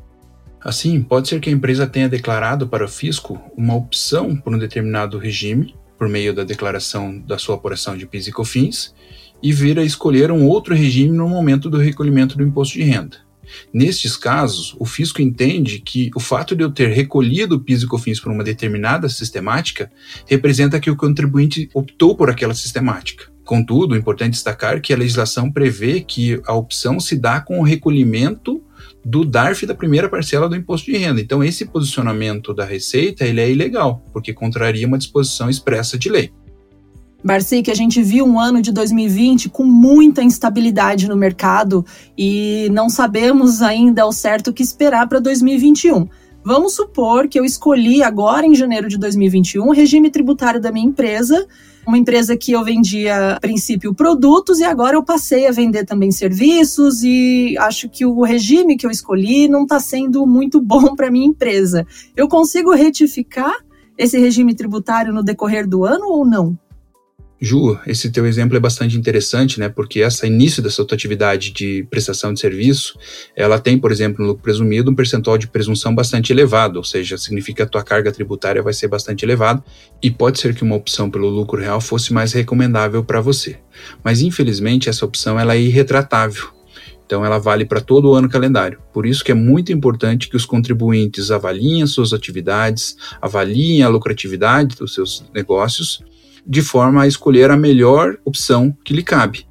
Assim, 0.64 1.02
pode 1.02 1.28
ser 1.28 1.40
que 1.40 1.50
a 1.50 1.54
empresa 1.54 1.88
tenha 1.88 2.08
declarado 2.08 2.68
para 2.68 2.86
o 2.86 2.88
fisco 2.88 3.40
uma 3.58 3.76
opção 3.76 4.36
por 4.36 4.54
um 4.54 4.58
determinado 4.58 5.18
regime, 5.18 5.76
por 5.98 6.08
meio 6.08 6.34
da 6.34 6.44
declaração 6.44 7.20
da 7.20 7.40
sua 7.40 7.56
apuração 7.56 7.98
de 7.98 8.06
PIS 8.06 8.28
e 8.28 8.32
COFINS, 8.32 8.94
e 9.42 9.52
vir 9.52 9.80
a 9.80 9.84
escolher 9.84 10.32
um 10.32 10.48
outro 10.48 10.76
regime 10.76 11.16
no 11.16 11.28
momento 11.28 11.72
do 11.72 11.78
recolhimento 11.78 12.38
do 12.38 12.44
imposto 12.44 12.76
de 12.76 12.84
renda. 12.84 13.18
Nestes 13.74 14.18
casos, 14.18 14.76
o 14.80 14.86
fisco 14.86 15.22
entende 15.22 15.80
que 15.80 16.10
o 16.16 16.20
fato 16.20 16.56
de 16.56 16.64
eu 16.64 16.72
ter 16.72 16.90
recolhido 16.90 17.60
PIS 17.60 17.84
e 17.84 17.88
COFINS 17.88 18.20
por 18.20 18.32
uma 18.32 18.44
determinada 18.44 19.10
sistemática 19.10 19.92
representa 20.28 20.80
que 20.80 20.90
o 20.90 20.96
contribuinte 20.96 21.70
optou 21.74 22.16
por 22.16 22.30
aquela 22.30 22.54
sistemática. 22.54 23.26
Contudo, 23.44 23.96
é 23.96 23.98
importante 24.00 24.34
destacar 24.34 24.82
que 24.82 24.92
a 24.92 24.98
legislação 24.98 25.52
prevê 25.52 26.02
que 26.02 26.42
a 26.48 26.54
opção 26.54 27.00
se 27.00 27.16
dá 27.16 27.40
com 27.40 27.60
o 27.60 27.64
recolhimento 27.64 28.64
do 29.06 29.24
DARF 29.24 29.68
da 29.68 29.76
primeira 29.76 30.10
parcela 30.10 30.50
do 30.50 30.56
imposto 30.56 30.92
de 30.92 30.98
renda. 30.98 31.22
Então, 31.22 31.44
esse 31.44 31.66
posicionamento 31.66 32.56
da 32.56 32.66
Receita 32.66 33.24
ele 33.24 33.40
é 33.40 33.50
ilegal, 33.50 34.04
porque 34.12 34.34
contraria 34.34 34.88
uma 34.88 34.98
disposição 34.98 35.48
expressa 35.48 35.96
de 35.96 36.10
lei. 36.10 36.32
Barci, 37.26 37.64
que 37.64 37.72
a 37.72 37.76
gente 37.76 38.04
viu 38.04 38.24
um 38.24 38.40
ano 38.40 38.62
de 38.62 38.72
2020 38.72 39.50
com 39.50 39.64
muita 39.64 40.22
instabilidade 40.22 41.10
no 41.10 41.18
mercado 41.18 41.84
e 42.16 42.70
não 42.72 42.88
sabemos 42.88 43.64
ainda 43.64 44.04
ao 44.04 44.12
certo 44.12 44.50
o 44.50 44.54
que 44.54 44.62
esperar 44.62 45.10
para 45.10 45.20
2021. 45.20 46.08
Vamos 46.44 46.76
supor 46.76 47.28
que 47.28 47.40
eu 47.40 47.44
escolhi 47.44 48.04
agora 48.04 48.46
em 48.46 48.54
janeiro 48.54 48.88
de 48.88 49.00
2021 49.00 49.66
o 49.66 49.74
regime 49.74 50.12
tributário 50.12 50.62
da 50.62 50.72
minha 50.72 50.86
empresa 50.86 51.48
uma 51.88 51.98
empresa 51.98 52.36
que 52.36 52.52
eu 52.52 52.64
vendia, 52.64 53.36
a 53.36 53.40
princípio, 53.40 53.94
produtos 53.94 54.60
e 54.60 54.64
agora 54.64 54.96
eu 54.96 55.04
passei 55.04 55.48
a 55.48 55.52
vender 55.52 55.86
também 55.86 56.12
serviços 56.12 57.04
e 57.04 57.56
acho 57.60 57.88
que 57.90 58.06
o 58.06 58.24
regime 58.24 58.76
que 58.76 58.86
eu 58.86 58.92
escolhi 58.92 59.48
não 59.48 59.64
está 59.64 59.80
sendo 59.80 60.26
muito 60.26 60.60
bom 60.60 60.96
para 60.96 61.12
minha 61.12 61.28
empresa. 61.28 61.86
Eu 62.16 62.28
consigo 62.28 62.72
retificar 62.72 63.54
esse 63.98 64.18
regime 64.20 64.56
tributário 64.56 65.14
no 65.14 65.24
decorrer 65.24 65.68
do 65.68 65.86
ano 65.86 66.08
ou 66.08 66.26
não? 66.26 66.58
Ju, 67.46 67.78
esse 67.86 68.10
teu 68.10 68.26
exemplo 68.26 68.58
é 68.58 68.60
bastante 68.60 68.98
interessante, 68.98 69.60
né? 69.60 69.70
Porque 69.70 70.02
essa 70.02 70.26
início 70.26 70.64
dessa 70.64 70.84
tua 70.84 70.96
atividade 70.96 71.52
de 71.52 71.86
prestação 71.92 72.34
de 72.34 72.40
serviço, 72.40 72.98
ela 73.36 73.60
tem, 73.60 73.78
por 73.78 73.92
exemplo, 73.92 74.24
no 74.24 74.30
lucro 74.30 74.42
presumido, 74.42 74.90
um 74.90 74.96
percentual 74.96 75.38
de 75.38 75.48
presunção 75.48 75.94
bastante 75.94 76.34
elevado, 76.34 76.78
ou 76.78 76.84
seja, 76.84 77.20
significa 77.20 77.58
que 77.58 77.62
a 77.62 77.68
tua 77.68 77.84
carga 77.84 78.12
tributária 78.12 78.64
vai 78.64 78.74
ser 78.74 78.88
bastante 78.88 79.24
elevada 79.24 79.64
e 80.02 80.10
pode 80.10 80.40
ser 80.40 80.56
que 80.56 80.64
uma 80.64 80.76
opção 80.76 81.08
pelo 81.08 81.30
lucro 81.30 81.62
real 81.62 81.80
fosse 81.80 82.12
mais 82.12 82.34
recomendável 82.34 83.04
para 83.04 83.22
você. 83.22 83.60
Mas 84.04 84.22
infelizmente 84.22 84.90
essa 84.90 85.06
opção 85.06 85.40
ela 85.40 85.54
é 85.54 85.62
irretratável. 85.62 86.48
Então 87.06 87.24
ela 87.24 87.38
vale 87.38 87.64
para 87.64 87.80
todo 87.80 88.10
o 88.10 88.16
ano 88.16 88.28
calendário. 88.28 88.80
Por 88.92 89.06
isso 89.06 89.24
que 89.24 89.32
é 89.32 89.36
muito 89.36 89.72
importante 89.72 90.28
que 90.28 90.36
os 90.36 90.48
contribuintes 90.48 91.30
avaliem 91.30 91.86
suas 91.86 92.12
atividades, 92.12 92.98
avaliem 93.22 93.84
a 93.84 93.88
lucratividade 93.88 94.76
dos 94.76 94.96
seus 94.96 95.24
negócios 95.32 96.04
de 96.46 96.62
forma 96.62 97.04
a 97.04 97.08
escolher 97.08 97.50
a 97.52 97.58
melhor 97.58 98.18
opção 98.26 98.76
que 98.84 98.94
lhe 98.94 99.04
cabe. 99.04 99.48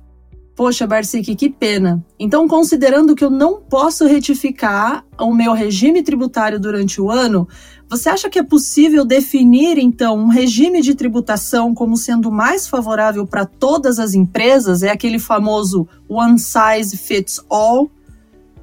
Poxa, 0.57 0.87
Barcic, 0.87 1.35
que 1.35 1.51
pena. 1.51 2.05
Então, 2.17 2.47
considerando 2.47 3.17
que 3.17 3.25
eu 3.25 3.31
não 3.31 3.61
posso 3.61 4.07
retificar 4.07 5.05
o 5.19 5.35
meu 5.35 5.53
regime 5.53 6.01
tributário 6.01 6.61
durante 6.61 7.01
o 7.01 7.11
ano, 7.11 7.49
você 7.91 8.09
acha 8.09 8.31
que 8.31 8.39
é 8.39 8.43
possível 8.43 9.05
definir, 9.05 9.79
então, 9.79 10.17
um 10.17 10.29
regime 10.29 10.81
de 10.81 10.95
tributação 10.95 11.75
como 11.75 11.97
sendo 11.97 12.31
mais 12.31 12.69
favorável 12.69 13.27
para 13.27 13.45
todas 13.45 13.99
as 13.99 14.15
empresas? 14.15 14.85
É 14.85 14.91
aquele 14.91 15.19
famoso 15.19 15.89
one 16.09 16.39
size 16.39 16.97
fits 16.97 17.41
all? 17.51 17.91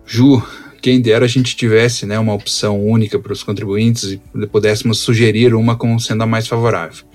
Ju, 0.05 0.41
quem 0.81 1.01
dera 1.01 1.25
a 1.25 1.27
gente 1.27 1.57
tivesse 1.57 2.05
né, 2.05 2.17
uma 2.17 2.33
opção 2.33 2.81
única 2.81 3.19
para 3.19 3.33
os 3.33 3.43
contribuintes 3.43 4.13
e 4.13 4.47
pudéssemos 4.47 4.99
sugerir 4.99 5.53
uma 5.53 5.75
como 5.75 5.99
sendo 5.99 6.23
a 6.23 6.25
mais 6.25 6.47
favorável 6.47 7.10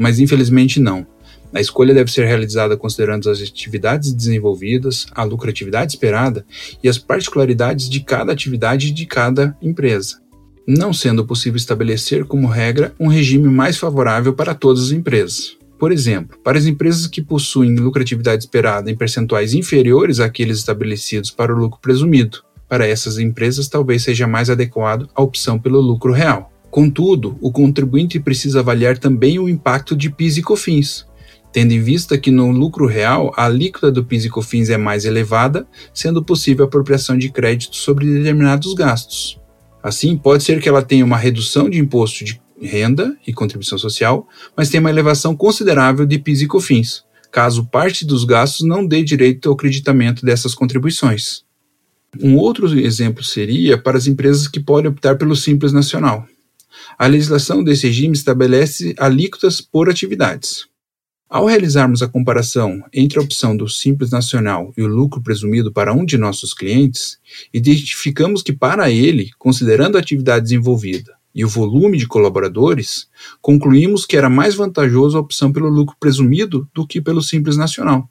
mas 0.00 0.18
infelizmente 0.18 0.80
não. 0.80 1.06
A 1.52 1.60
escolha 1.60 1.92
deve 1.92 2.10
ser 2.10 2.24
realizada 2.24 2.74
considerando 2.74 3.28
as 3.28 3.42
atividades 3.42 4.14
desenvolvidas, 4.14 5.06
a 5.12 5.22
lucratividade 5.24 5.92
esperada 5.92 6.46
e 6.82 6.88
as 6.88 6.96
particularidades 6.96 7.90
de 7.90 8.00
cada 8.00 8.32
atividade 8.32 8.92
de 8.92 9.04
cada 9.04 9.54
empresa, 9.60 10.22
não 10.66 10.92
sendo 10.92 11.26
possível 11.26 11.58
estabelecer 11.58 12.24
como 12.24 12.46
regra 12.46 12.94
um 12.98 13.08
regime 13.08 13.48
mais 13.48 13.76
favorável 13.76 14.32
para 14.32 14.54
todas 14.54 14.84
as 14.84 14.92
empresas. 14.92 15.58
Por 15.78 15.92
exemplo, 15.92 16.38
para 16.42 16.56
as 16.56 16.66
empresas 16.66 17.06
que 17.06 17.20
possuem 17.20 17.76
lucratividade 17.76 18.44
esperada 18.44 18.90
em 18.90 18.96
percentuais 18.96 19.52
inferiores 19.52 20.18
àqueles 20.18 20.58
estabelecidos 20.58 21.30
para 21.30 21.54
o 21.54 21.58
lucro 21.58 21.80
presumido, 21.80 22.42
para 22.68 22.86
essas 22.86 23.18
empresas 23.18 23.68
talvez 23.68 24.02
seja 24.02 24.26
mais 24.26 24.48
adequado 24.48 25.08
a 25.14 25.22
opção 25.22 25.58
pelo 25.58 25.80
lucro 25.80 26.12
real. 26.12 26.49
Contudo, 26.70 27.36
o 27.40 27.50
contribuinte 27.50 28.20
precisa 28.20 28.60
avaliar 28.60 28.96
também 28.96 29.38
o 29.38 29.48
impacto 29.48 29.96
de 29.96 30.08
PIS 30.08 30.36
e 30.36 30.42
COFINS, 30.42 31.04
tendo 31.52 31.72
em 31.72 31.82
vista 31.82 32.16
que 32.16 32.30
no 32.30 32.52
lucro 32.52 32.86
real 32.86 33.32
a 33.36 33.46
alíquota 33.46 33.90
do 33.90 34.04
PIS 34.04 34.26
e 34.26 34.30
COFINS 34.30 34.70
é 34.70 34.76
mais 34.76 35.04
elevada, 35.04 35.66
sendo 35.92 36.22
possível 36.22 36.64
apropriação 36.64 37.18
de 37.18 37.28
crédito 37.28 37.76
sobre 37.76 38.06
determinados 38.06 38.72
gastos. 38.74 39.40
Assim, 39.82 40.16
pode 40.16 40.44
ser 40.44 40.60
que 40.60 40.68
ela 40.68 40.82
tenha 40.82 41.04
uma 41.04 41.16
redução 41.16 41.68
de 41.68 41.78
imposto 41.78 42.24
de 42.24 42.40
renda 42.60 43.16
e 43.26 43.32
contribuição 43.32 43.78
social, 43.78 44.28
mas 44.56 44.68
tenha 44.68 44.80
uma 44.80 44.90
elevação 44.90 45.34
considerável 45.34 46.06
de 46.06 46.18
PIS 46.18 46.42
e 46.42 46.46
COFINS, 46.46 47.04
caso 47.32 47.66
parte 47.66 48.04
dos 48.04 48.24
gastos 48.24 48.66
não 48.66 48.86
dê 48.86 49.02
direito 49.02 49.48
ao 49.48 49.56
creditamento 49.56 50.24
dessas 50.24 50.54
contribuições. 50.54 51.42
Um 52.20 52.36
outro 52.36 52.66
exemplo 52.78 53.24
seria 53.24 53.78
para 53.78 53.96
as 53.96 54.06
empresas 54.06 54.46
que 54.46 54.60
podem 54.60 54.90
optar 54.90 55.16
pelo 55.16 55.34
Simples 55.34 55.72
Nacional. 55.72 56.26
A 57.00 57.06
legislação 57.06 57.64
desse 57.64 57.86
regime 57.86 58.14
estabelece 58.14 58.94
alíquotas 58.98 59.62
por 59.62 59.88
atividades. 59.88 60.66
Ao 61.30 61.46
realizarmos 61.46 62.02
a 62.02 62.08
comparação 62.08 62.84
entre 62.92 63.18
a 63.18 63.22
opção 63.22 63.56
do 63.56 63.66
Simples 63.70 64.10
Nacional 64.10 64.70
e 64.76 64.82
o 64.82 64.86
lucro 64.86 65.22
presumido 65.22 65.72
para 65.72 65.94
um 65.94 66.04
de 66.04 66.18
nossos 66.18 66.52
clientes, 66.52 67.16
identificamos 67.54 68.42
que 68.42 68.52
para 68.52 68.90
ele, 68.90 69.30
considerando 69.38 69.96
a 69.96 69.98
atividade 69.98 70.42
desenvolvida 70.42 71.14
e 71.34 71.42
o 71.42 71.48
volume 71.48 71.96
de 71.96 72.06
colaboradores, 72.06 73.08
concluímos 73.40 74.04
que 74.04 74.18
era 74.18 74.28
mais 74.28 74.54
vantajoso 74.54 75.16
a 75.16 75.22
opção 75.22 75.50
pelo 75.50 75.70
lucro 75.70 75.96
presumido 75.98 76.68
do 76.74 76.86
que 76.86 77.00
pelo 77.00 77.22
Simples 77.22 77.56
Nacional. 77.56 78.10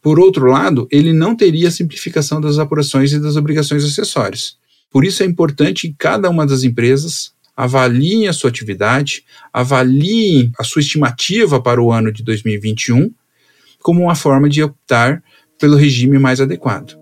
Por 0.00 0.18
outro 0.18 0.46
lado, 0.46 0.88
ele 0.90 1.12
não 1.12 1.36
teria 1.36 1.68
a 1.68 1.70
simplificação 1.70 2.40
das 2.40 2.58
apurações 2.58 3.12
e 3.12 3.20
das 3.20 3.36
obrigações 3.36 3.84
acessórias. 3.84 4.56
Por 4.90 5.04
isso 5.04 5.22
é 5.22 5.26
importante 5.26 5.86
que 5.86 5.96
cada 5.98 6.30
uma 6.30 6.46
das 6.46 6.64
empresas 6.64 7.34
avaliem 7.56 8.28
a 8.28 8.32
sua 8.32 8.50
atividade, 8.50 9.24
avaliem 9.52 10.50
a 10.58 10.64
sua 10.64 10.80
estimativa 10.80 11.60
para 11.60 11.82
o 11.82 11.92
ano 11.92 12.12
de 12.12 12.22
2021 12.22 13.12
como 13.80 14.02
uma 14.02 14.14
forma 14.14 14.48
de 14.48 14.62
optar 14.62 15.22
pelo 15.58 15.76
regime 15.76 16.18
mais 16.18 16.40
adequado. 16.40 17.01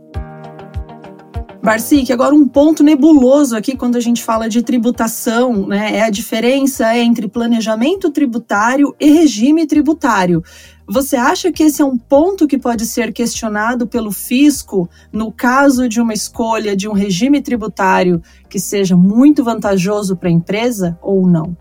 Barcic, 1.63 2.11
agora 2.11 2.35
um 2.35 2.49
ponto 2.49 2.83
nebuloso 2.83 3.55
aqui 3.55 3.77
quando 3.77 3.97
a 3.97 4.01
gente 4.01 4.25
fala 4.25 4.49
de 4.49 4.63
tributação, 4.63 5.67
né? 5.67 5.97
É 5.97 6.03
a 6.03 6.11
diferença 6.11 6.97
entre 6.97 7.29
planejamento 7.29 8.11
tributário 8.11 8.95
e 8.99 9.11
regime 9.11 9.67
tributário. 9.67 10.43
Você 10.89 11.17
acha 11.17 11.53
que 11.53 11.63
esse 11.63 11.83
é 11.83 11.85
um 11.85 11.99
ponto 11.99 12.47
que 12.47 12.59
pode 12.59 12.87
ser 12.87 13.13
questionado 13.13 13.87
pelo 13.87 14.11
fisco 14.11 14.89
no 15.13 15.31
caso 15.31 15.87
de 15.87 16.01
uma 16.01 16.15
escolha 16.15 16.75
de 16.75 16.89
um 16.89 16.93
regime 16.93 17.43
tributário 17.43 18.23
que 18.49 18.59
seja 18.59 18.97
muito 18.97 19.45
vantajoso 19.45 20.17
para 20.17 20.31
a 20.31 20.33
empresa 20.33 20.99
ou 21.03 21.27
não? 21.27 21.55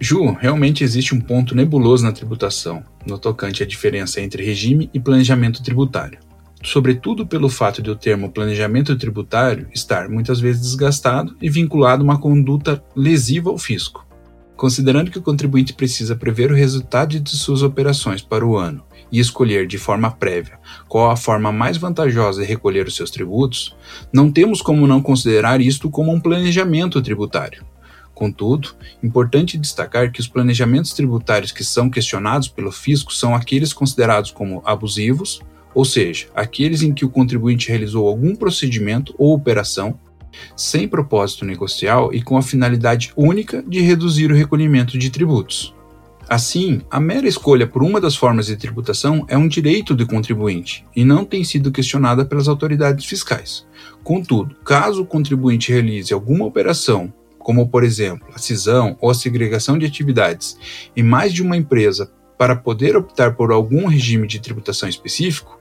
Ju, 0.00 0.32
realmente 0.32 0.82
existe 0.82 1.14
um 1.14 1.20
ponto 1.20 1.54
nebuloso 1.54 2.02
na 2.02 2.12
tributação, 2.12 2.82
no 3.06 3.18
tocante 3.18 3.62
à 3.62 3.66
diferença 3.66 4.22
entre 4.22 4.42
regime 4.42 4.90
e 4.92 4.98
planejamento 4.98 5.62
tributário. 5.62 6.25
Sobretudo 6.66 7.24
pelo 7.24 7.48
fato 7.48 7.80
de 7.80 7.92
o 7.92 7.94
termo 7.94 8.28
planejamento 8.28 8.98
tributário 8.98 9.68
estar 9.72 10.08
muitas 10.08 10.40
vezes 10.40 10.62
desgastado 10.62 11.36
e 11.40 11.48
vinculado 11.48 12.02
a 12.02 12.04
uma 12.04 12.18
conduta 12.18 12.82
lesiva 12.96 13.50
ao 13.50 13.56
fisco. 13.56 14.04
Considerando 14.56 15.08
que 15.08 15.18
o 15.18 15.22
contribuinte 15.22 15.72
precisa 15.72 16.16
prever 16.16 16.50
o 16.50 16.56
resultado 16.56 17.20
de 17.20 17.30
suas 17.36 17.62
operações 17.62 18.20
para 18.20 18.44
o 18.44 18.56
ano 18.56 18.82
e 19.12 19.20
escolher 19.20 19.68
de 19.68 19.78
forma 19.78 20.10
prévia 20.10 20.58
qual 20.88 21.08
a 21.08 21.16
forma 21.16 21.52
mais 21.52 21.76
vantajosa 21.76 22.40
de 22.40 22.48
recolher 22.48 22.88
os 22.88 22.96
seus 22.96 23.12
tributos, 23.12 23.76
não 24.12 24.32
temos 24.32 24.60
como 24.60 24.88
não 24.88 25.00
considerar 25.00 25.60
isto 25.60 25.88
como 25.88 26.12
um 26.12 26.18
planejamento 26.18 27.00
tributário. 27.00 27.64
Contudo, 28.12 28.74
importante 29.04 29.56
destacar 29.56 30.10
que 30.10 30.18
os 30.18 30.26
planejamentos 30.26 30.92
tributários 30.92 31.52
que 31.52 31.62
são 31.62 31.88
questionados 31.88 32.48
pelo 32.48 32.72
fisco 32.72 33.14
são 33.14 33.36
aqueles 33.36 33.72
considerados 33.72 34.32
como 34.32 34.62
abusivos, 34.64 35.40
ou 35.76 35.84
seja, 35.84 36.28
aqueles 36.34 36.80
em 36.80 36.94
que 36.94 37.04
o 37.04 37.10
contribuinte 37.10 37.68
realizou 37.68 38.08
algum 38.08 38.34
procedimento 38.34 39.14
ou 39.18 39.34
operação 39.34 40.00
sem 40.56 40.88
propósito 40.88 41.44
negocial 41.44 42.14
e 42.14 42.22
com 42.22 42.38
a 42.38 42.42
finalidade 42.42 43.12
única 43.14 43.62
de 43.62 43.82
reduzir 43.82 44.32
o 44.32 44.34
recolhimento 44.34 44.96
de 44.96 45.10
tributos. 45.10 45.74
Assim, 46.26 46.80
a 46.90 46.98
mera 46.98 47.28
escolha 47.28 47.66
por 47.66 47.82
uma 47.82 48.00
das 48.00 48.16
formas 48.16 48.46
de 48.46 48.56
tributação 48.56 49.26
é 49.28 49.36
um 49.36 49.46
direito 49.46 49.94
do 49.94 50.06
contribuinte 50.06 50.82
e 50.96 51.04
não 51.04 51.26
tem 51.26 51.44
sido 51.44 51.70
questionada 51.70 52.24
pelas 52.24 52.48
autoridades 52.48 53.04
fiscais. 53.04 53.66
Contudo, 54.02 54.56
caso 54.64 55.02
o 55.02 55.06
contribuinte 55.06 55.70
realize 55.70 56.10
alguma 56.10 56.46
operação, 56.46 57.12
como 57.38 57.68
por 57.68 57.84
exemplo 57.84 58.28
a 58.34 58.38
cisão 58.38 58.96
ou 58.98 59.10
a 59.10 59.14
segregação 59.14 59.76
de 59.76 59.84
atividades 59.84 60.56
em 60.96 61.02
mais 61.02 61.34
de 61.34 61.42
uma 61.42 61.54
empresa 61.54 62.10
para 62.38 62.56
poder 62.56 62.96
optar 62.96 63.34
por 63.34 63.50
algum 63.50 63.86
regime 63.86 64.26
de 64.26 64.40
tributação 64.40 64.88
específico, 64.88 65.55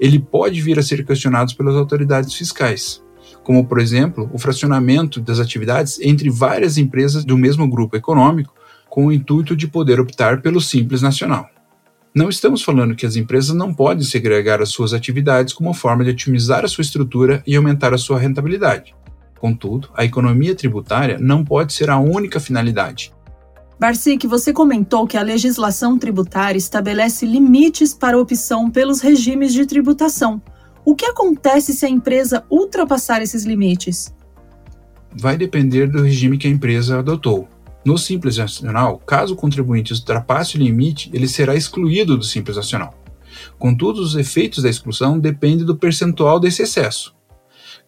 ele 0.00 0.18
pode 0.18 0.60
vir 0.60 0.78
a 0.78 0.82
ser 0.82 1.04
questionado 1.04 1.54
pelas 1.56 1.74
autoridades 1.74 2.34
fiscais 2.34 3.02
como, 3.42 3.66
por 3.66 3.78
exemplo, 3.80 4.30
o 4.32 4.38
fracionamento 4.38 5.20
das 5.20 5.40
atividades 5.40 6.00
entre 6.00 6.30
várias 6.30 6.78
empresas 6.78 7.24
do 7.24 7.36
mesmo 7.36 7.68
grupo 7.68 7.96
econômico, 7.96 8.54
com 8.88 9.06
o 9.06 9.12
intuito 9.12 9.56
de 9.56 9.66
poder 9.66 10.00
optar 10.00 10.42
pelo 10.42 10.60
Simples 10.60 11.02
Nacional. 11.02 11.48
Não 12.14 12.28
estamos 12.28 12.62
falando 12.62 12.94
que 12.94 13.06
as 13.06 13.16
empresas 13.16 13.54
não 13.54 13.72
podem 13.72 14.04
segregar 14.04 14.60
as 14.60 14.68
suas 14.68 14.92
atividades 14.92 15.54
como 15.54 15.72
forma 15.72 16.04
de 16.04 16.10
otimizar 16.10 16.62
a 16.62 16.68
sua 16.68 16.82
estrutura 16.82 17.42
e 17.46 17.56
aumentar 17.56 17.94
a 17.94 17.98
sua 17.98 18.18
rentabilidade. 18.18 18.94
Contudo, 19.38 19.88
a 19.96 20.04
economia 20.04 20.54
tributária 20.54 21.18
não 21.18 21.42
pode 21.42 21.72
ser 21.72 21.88
a 21.88 21.98
única 21.98 22.38
finalidade. 22.38 23.12
Barcic, 23.78 24.26
você 24.26 24.52
comentou 24.52 25.06
que 25.06 25.16
a 25.16 25.22
legislação 25.22 25.98
tributária 25.98 26.58
estabelece 26.58 27.26
limites 27.26 27.92
para 27.92 28.18
opção 28.18 28.70
pelos 28.70 29.00
regimes 29.00 29.52
de 29.52 29.66
tributação. 29.66 30.40
O 30.84 30.94
que 30.94 31.06
acontece 31.06 31.72
se 31.72 31.86
a 31.86 31.88
empresa 31.88 32.44
ultrapassar 32.50 33.22
esses 33.22 33.44
limites? 33.44 34.14
Vai 35.14 35.36
depender 35.36 35.88
do 35.88 36.02
regime 36.02 36.38
que 36.38 36.46
a 36.46 36.50
empresa 36.50 36.98
adotou. 36.98 37.48
No 37.84 37.98
Simples 37.98 38.36
Nacional, 38.36 38.98
caso 38.98 39.34
o 39.34 39.36
contribuinte 39.36 39.92
ultrapasse 39.92 40.56
o 40.56 40.60
limite, 40.60 41.10
ele 41.12 41.26
será 41.26 41.56
excluído 41.56 42.16
do 42.16 42.24
Simples 42.24 42.56
Nacional. 42.56 42.94
Contudo, 43.58 44.00
os 44.00 44.14
efeitos 44.14 44.62
da 44.62 44.70
exclusão 44.70 45.18
dependem 45.18 45.64
do 45.64 45.76
percentual 45.76 46.38
desse 46.38 46.62
excesso. 46.62 47.14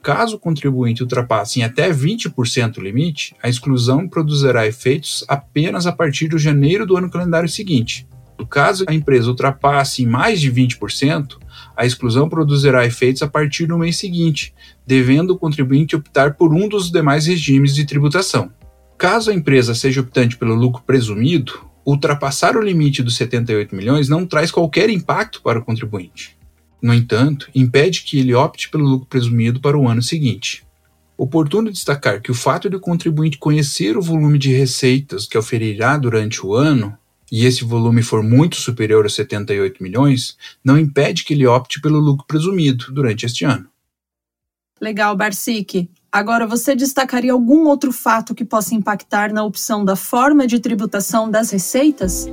Caso 0.05 0.37
o 0.37 0.39
contribuinte 0.39 1.03
ultrapasse 1.03 1.61
em 1.61 1.63
até 1.63 1.91
20% 1.91 2.77
o 2.77 2.83
limite, 2.83 3.35
a 3.43 3.49
exclusão 3.49 4.07
produzirá 4.07 4.67
efeitos 4.67 5.25
apenas 5.27 5.87
a 5.87 5.93
partir 5.93 6.29
de 6.29 6.37
janeiro 6.37 6.85
do 6.85 6.95
ano 6.95 7.11
calendário 7.11 7.49
seguinte. 7.49 8.07
No 8.39 8.47
caso 8.47 8.85
a 8.87 8.93
empresa 8.93 9.31
ultrapasse 9.31 10.03
em 10.03 10.07
mais 10.07 10.43
de 10.43 10.53
20%, 10.53 11.39
a 11.75 11.87
exclusão 11.87 12.29
produzirá 12.29 12.85
efeitos 12.85 13.23
a 13.23 13.29
partir 13.29 13.65
do 13.65 13.79
mês 13.79 13.97
seguinte, 13.97 14.53
devendo 14.87 15.31
o 15.31 15.39
contribuinte 15.39 15.97
optar 15.97 16.35
por 16.35 16.53
um 16.53 16.69
dos 16.69 16.91
demais 16.91 17.25
regimes 17.25 17.75
de 17.75 17.87
tributação. 17.87 18.53
Caso 18.99 19.31
a 19.31 19.35
empresa 19.35 19.75
seja 19.75 20.03
optante 20.03 20.37
pelo 20.37 20.55
lucro 20.55 20.83
presumido, 20.87 21.65
ultrapassar 21.83 22.59
o 22.59 22.63
limite 22.63 23.03
dos 23.03 23.17
78 23.17 23.75
milhões 23.75 24.07
não 24.11 24.27
traz 24.27 24.51
qualquer 24.51 24.91
impacto 24.91 25.41
para 25.41 25.59
o 25.59 25.65
contribuinte. 25.65 26.37
No 26.85 26.93
entanto, 26.93 27.49
impede 27.55 28.03
que 28.03 28.19
ele 28.19 28.35
opte 28.35 28.69
pelo 28.69 28.85
lucro 28.85 29.07
presumido 29.07 29.59
para 29.59 29.79
o 29.79 29.89
ano 29.89 30.03
seguinte. 30.03 30.67
Oportuno 31.17 31.73
destacar 31.73 32.21
que 32.21 32.31
o 32.31 32.35
fato 32.35 32.69
de 32.69 32.77
o 32.77 32.81
contribuinte 32.81 33.39
conhecer 33.39 33.97
o 33.97 34.03
volume 34.03 34.39
de 34.39 34.53
receitas 34.53 35.25
que 35.25 35.39
oferirá 35.39 35.97
durante 35.97 36.45
o 36.45 36.53
ano, 36.53 36.95
e 37.33 37.47
esse 37.47 37.65
volume 37.65 38.03
for 38.03 38.23
muito 38.23 38.57
superior 38.57 39.07
a 39.07 39.09
78 39.09 39.83
milhões, 39.83 40.37
não 40.63 40.79
impede 40.79 41.25
que 41.25 41.33
ele 41.33 41.47
opte 41.47 41.81
pelo 41.81 41.99
lucro 41.99 42.27
presumido 42.27 42.93
durante 42.93 43.25
este 43.25 43.47
ano. 43.47 43.67
Legal, 44.79 45.17
Barsic. 45.17 45.89
Agora, 46.13 46.47
você 46.47 46.77
destacaria 46.77 47.33
algum 47.33 47.67
outro 47.67 47.93
fato 47.93 48.35
que 48.35 48.45
possa 48.45 48.75
impactar 48.75 49.33
na 49.33 49.43
opção 49.43 49.87
da 49.87 49.97
forma 49.97 50.47
de 50.47 50.61
tributação 50.61 51.31
das 51.31 51.51
receitas? 51.51 52.29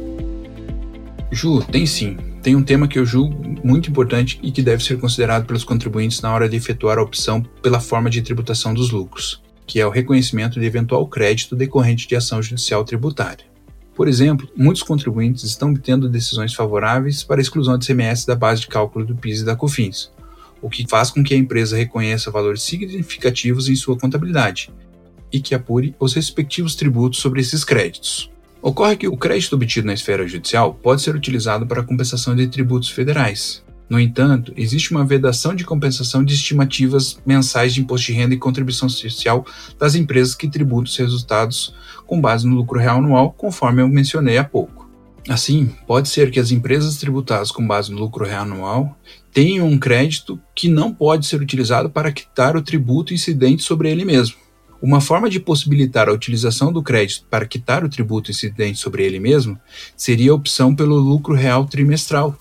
Ju, 1.31 1.63
tem 1.63 1.85
sim. 1.85 2.30
Tem 2.41 2.55
um 2.55 2.63
tema 2.63 2.87
que 2.87 2.97
eu 2.97 3.05
julgo 3.05 3.37
muito 3.63 3.91
importante 3.91 4.39
e 4.41 4.51
que 4.51 4.63
deve 4.63 4.83
ser 4.83 4.99
considerado 4.99 5.45
pelos 5.45 5.63
contribuintes 5.63 6.21
na 6.21 6.33
hora 6.33 6.49
de 6.49 6.57
efetuar 6.57 6.97
a 6.97 7.03
opção 7.03 7.43
pela 7.61 7.79
forma 7.79 8.09
de 8.09 8.21
tributação 8.23 8.73
dos 8.73 8.89
lucros, 8.89 9.43
que 9.67 9.79
é 9.79 9.85
o 9.85 9.91
reconhecimento 9.91 10.59
de 10.59 10.65
eventual 10.65 11.07
crédito 11.07 11.55
decorrente 11.55 12.07
de 12.07 12.15
ação 12.15 12.41
judicial 12.41 12.83
tributária. 12.83 13.45
Por 13.93 14.07
exemplo, 14.07 14.49
muitos 14.57 14.81
contribuintes 14.81 15.43
estão 15.43 15.69
obtendo 15.69 16.09
decisões 16.09 16.55
favoráveis 16.55 17.23
para 17.23 17.39
a 17.39 17.43
exclusão 17.43 17.77
de 17.77 17.85
CMS 17.85 18.25
da 18.25 18.35
base 18.35 18.61
de 18.61 18.67
cálculo 18.67 19.05
do 19.05 19.15
PIS 19.15 19.41
e 19.41 19.45
da 19.45 19.55
COFINS, 19.55 20.11
o 20.63 20.69
que 20.69 20.87
faz 20.89 21.11
com 21.11 21.23
que 21.23 21.35
a 21.35 21.37
empresa 21.37 21.77
reconheça 21.77 22.31
valores 22.31 22.63
significativos 22.63 23.69
em 23.69 23.75
sua 23.75 23.95
contabilidade 23.95 24.71
e 25.31 25.39
que 25.39 25.53
apure 25.53 25.95
os 25.99 26.15
respectivos 26.15 26.73
tributos 26.73 27.19
sobre 27.19 27.39
esses 27.39 27.63
créditos. 27.63 28.30
Ocorre 28.61 28.95
que 28.95 29.07
o 29.07 29.17
crédito 29.17 29.53
obtido 29.53 29.87
na 29.87 29.93
esfera 29.93 30.27
judicial 30.27 30.75
pode 30.75 31.01
ser 31.01 31.15
utilizado 31.15 31.65
para 31.65 31.83
compensação 31.83 32.35
de 32.35 32.45
tributos 32.45 32.89
federais. 32.89 33.63
No 33.89 33.99
entanto, 33.99 34.53
existe 34.55 34.91
uma 34.91 35.03
vedação 35.03 35.55
de 35.55 35.65
compensação 35.65 36.23
de 36.23 36.33
estimativas 36.35 37.19
mensais 37.25 37.73
de 37.73 37.81
imposto 37.81 38.07
de 38.07 38.13
renda 38.13 38.35
e 38.35 38.37
contribuição 38.37 38.87
social 38.87 39.45
das 39.79 39.95
empresas 39.95 40.35
que 40.35 40.47
tributam 40.47 40.83
os 40.83 40.95
resultados 40.95 41.75
com 42.05 42.21
base 42.21 42.47
no 42.47 42.55
lucro 42.55 42.79
real 42.79 42.99
anual, 42.99 43.31
conforme 43.33 43.81
eu 43.81 43.87
mencionei 43.87 44.37
há 44.37 44.43
pouco. 44.43 44.89
Assim, 45.27 45.75
pode 45.87 46.07
ser 46.07 46.31
que 46.31 46.39
as 46.39 46.51
empresas 46.51 46.97
tributadas 46.97 47.51
com 47.51 47.65
base 47.65 47.91
no 47.91 47.99
lucro 47.99 48.25
real 48.25 48.43
anual 48.43 48.97
tenham 49.33 49.67
um 49.67 49.77
crédito 49.77 50.39
que 50.55 50.69
não 50.69 50.93
pode 50.93 51.25
ser 51.25 51.41
utilizado 51.41 51.89
para 51.89 52.11
quitar 52.11 52.55
o 52.55 52.61
tributo 52.61 53.13
incidente 53.13 53.63
sobre 53.63 53.89
ele 53.89 54.05
mesmo. 54.05 54.35
Uma 54.81 54.99
forma 54.99 55.29
de 55.29 55.39
possibilitar 55.39 56.09
a 56.09 56.11
utilização 56.11 56.73
do 56.73 56.81
crédito 56.81 57.25
para 57.29 57.45
quitar 57.45 57.83
o 57.83 57.89
tributo 57.89 58.31
incidente 58.31 58.79
sobre 58.79 59.05
ele 59.05 59.19
mesmo 59.19 59.59
seria 59.95 60.31
a 60.31 60.35
opção 60.35 60.75
pelo 60.75 60.95
lucro 60.95 61.35
real 61.35 61.65
trimestral, 61.65 62.35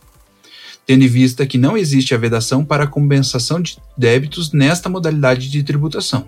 tendo 0.87 1.04
em 1.04 1.09
vista 1.09 1.44
que 1.44 1.59
não 1.59 1.76
existe 1.76 2.14
a 2.14 2.18
vedação 2.18 2.64
para 2.64 2.85
a 2.85 2.87
compensação 2.87 3.61
de 3.61 3.76
débitos 3.97 4.52
nesta 4.52 4.88
modalidade 4.88 5.50
de 5.50 5.62
tributação. 5.62 6.26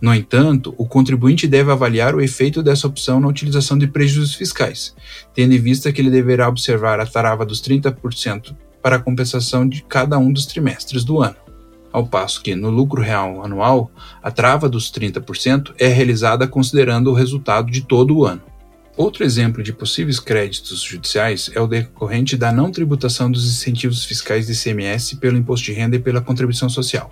No 0.00 0.14
entanto, 0.14 0.74
o 0.78 0.86
contribuinte 0.86 1.46
deve 1.46 1.70
avaliar 1.70 2.14
o 2.14 2.22
efeito 2.22 2.62
dessa 2.62 2.86
opção 2.86 3.20
na 3.20 3.28
utilização 3.28 3.76
de 3.76 3.86
prejuízos 3.86 4.34
fiscais, 4.34 4.96
tendo 5.34 5.52
em 5.52 5.58
vista 5.58 5.92
que 5.92 6.00
ele 6.00 6.08
deverá 6.08 6.48
observar 6.48 6.98
a 7.00 7.06
trava 7.06 7.44
dos 7.44 7.60
30% 7.60 8.56
para 8.82 8.96
a 8.96 8.98
compensação 8.98 9.68
de 9.68 9.82
cada 9.82 10.18
um 10.18 10.32
dos 10.32 10.46
trimestres 10.46 11.04
do 11.04 11.20
ano. 11.20 11.36
Ao 11.92 12.06
passo 12.06 12.42
que, 12.42 12.54
no 12.54 12.70
lucro 12.70 13.02
real 13.02 13.44
anual, 13.44 13.90
a 14.22 14.30
trava 14.30 14.68
dos 14.68 14.92
30% 14.92 15.72
é 15.78 15.88
realizada 15.88 16.46
considerando 16.46 17.10
o 17.10 17.14
resultado 17.14 17.70
de 17.70 17.82
todo 17.82 18.16
o 18.16 18.24
ano. 18.24 18.42
Outro 18.96 19.24
exemplo 19.24 19.62
de 19.62 19.72
possíveis 19.72 20.20
créditos 20.20 20.82
judiciais 20.82 21.50
é 21.54 21.60
o 21.60 21.66
decorrente 21.66 22.36
da 22.36 22.52
não 22.52 22.70
tributação 22.70 23.30
dos 23.30 23.44
incentivos 23.46 24.04
fiscais 24.04 24.46
de 24.46 24.52
ICMS 24.52 25.16
pelo 25.16 25.36
imposto 25.36 25.66
de 25.66 25.72
renda 25.72 25.96
e 25.96 26.00
pela 26.00 26.20
contribuição 26.20 26.68
social 26.68 27.10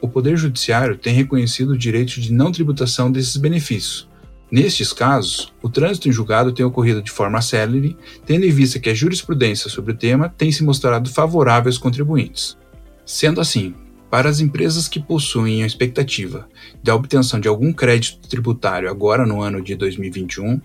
o 0.00 0.08
Poder 0.08 0.36
Judiciário 0.36 0.96
tem 0.96 1.14
reconhecido 1.14 1.70
o 1.70 1.78
direito 1.78 2.20
de 2.20 2.32
não 2.32 2.52
tributação 2.52 3.10
desses 3.10 3.36
benefícios. 3.36 4.08
Nestes 4.50 4.92
casos, 4.92 5.52
o 5.60 5.68
trânsito 5.68 6.08
em 6.08 6.12
julgado 6.12 6.52
tem 6.52 6.64
ocorrido 6.64 7.02
de 7.02 7.10
forma 7.10 7.42
célere, 7.42 7.96
tendo 8.24 8.44
em 8.44 8.50
vista 8.50 8.78
que 8.78 8.88
a 8.88 8.94
jurisprudência 8.94 9.68
sobre 9.68 9.92
o 9.92 9.96
tema 9.96 10.28
tem 10.28 10.52
se 10.52 10.62
mostrado 10.62 11.10
favorável 11.10 11.68
aos 11.68 11.78
contribuintes. 11.78 12.56
Sendo 13.04 13.40
assim, 13.40 13.74
para 14.10 14.28
as 14.28 14.40
empresas 14.40 14.88
que 14.88 15.00
possuem 15.00 15.62
a 15.62 15.66
expectativa 15.66 16.48
da 16.82 16.94
obtenção 16.94 17.40
de 17.40 17.48
algum 17.48 17.72
crédito 17.72 18.28
tributário 18.28 18.88
agora 18.88 19.26
no 19.26 19.42
ano 19.42 19.60
de 19.60 19.74
2021, 19.74 20.60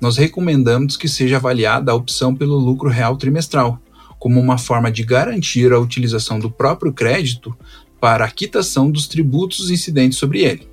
nós 0.00 0.16
recomendamos 0.16 0.96
que 0.96 1.08
seja 1.08 1.36
avaliada 1.36 1.92
a 1.92 1.94
opção 1.94 2.34
pelo 2.34 2.58
lucro 2.58 2.88
real 2.88 3.16
trimestral, 3.16 3.80
como 4.18 4.38
uma 4.38 4.58
forma 4.58 4.90
de 4.90 5.02
garantir 5.02 5.72
a 5.72 5.78
utilização 5.78 6.38
do 6.38 6.50
próprio 6.50 6.92
crédito 6.92 7.56
para 8.00 8.24
a 8.24 8.30
quitação 8.30 8.90
dos 8.90 9.06
tributos 9.06 9.70
incidentes 9.70 10.18
sobre 10.18 10.42
ele. 10.42 10.71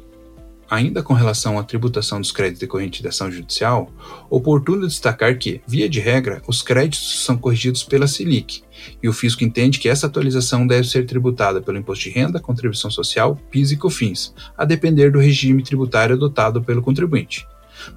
Ainda 0.69 1.01
com 1.01 1.15
relação 1.15 1.58
à 1.58 1.63
tributação 1.63 2.21
dos 2.21 2.32
créditos 2.32 2.60
decorrentes 2.60 3.01
da 3.01 3.10
ação 3.10 3.32
judicial, 3.32 3.91
oportuno 4.29 4.88
destacar 4.88 5.36
que, 5.39 5.62
via 5.67 5.89
de 5.89 5.99
regra, 5.99 6.43
os 6.47 6.62
créditos 6.62 7.23
são 7.25 7.36
corrigidos 7.36 7.84
pela 7.84 8.05
Selic, 8.05 8.62
e 9.01 9.10
o 9.10 9.13
fisco 9.13 9.43
entende 9.43 9.79
que 9.79 9.89
essa 9.89 10.05
atualização 10.05 10.67
deve 10.67 10.88
ser 10.88 11.08
tributada 11.08 11.60
pelo 11.60 11.79
imposto 11.79 12.03
de 12.03 12.12
renda, 12.12 12.39
contribuição 12.39 12.91
social, 12.91 13.36
PIS 13.49 13.71
e 13.71 13.77
COFINS, 13.77 14.34
a 14.55 14.63
depender 14.63 15.12
do 15.12 15.19
regime 15.19 15.63
tributário 15.63 16.15
adotado 16.15 16.62
pelo 16.62 16.84
contribuinte. 16.84 17.47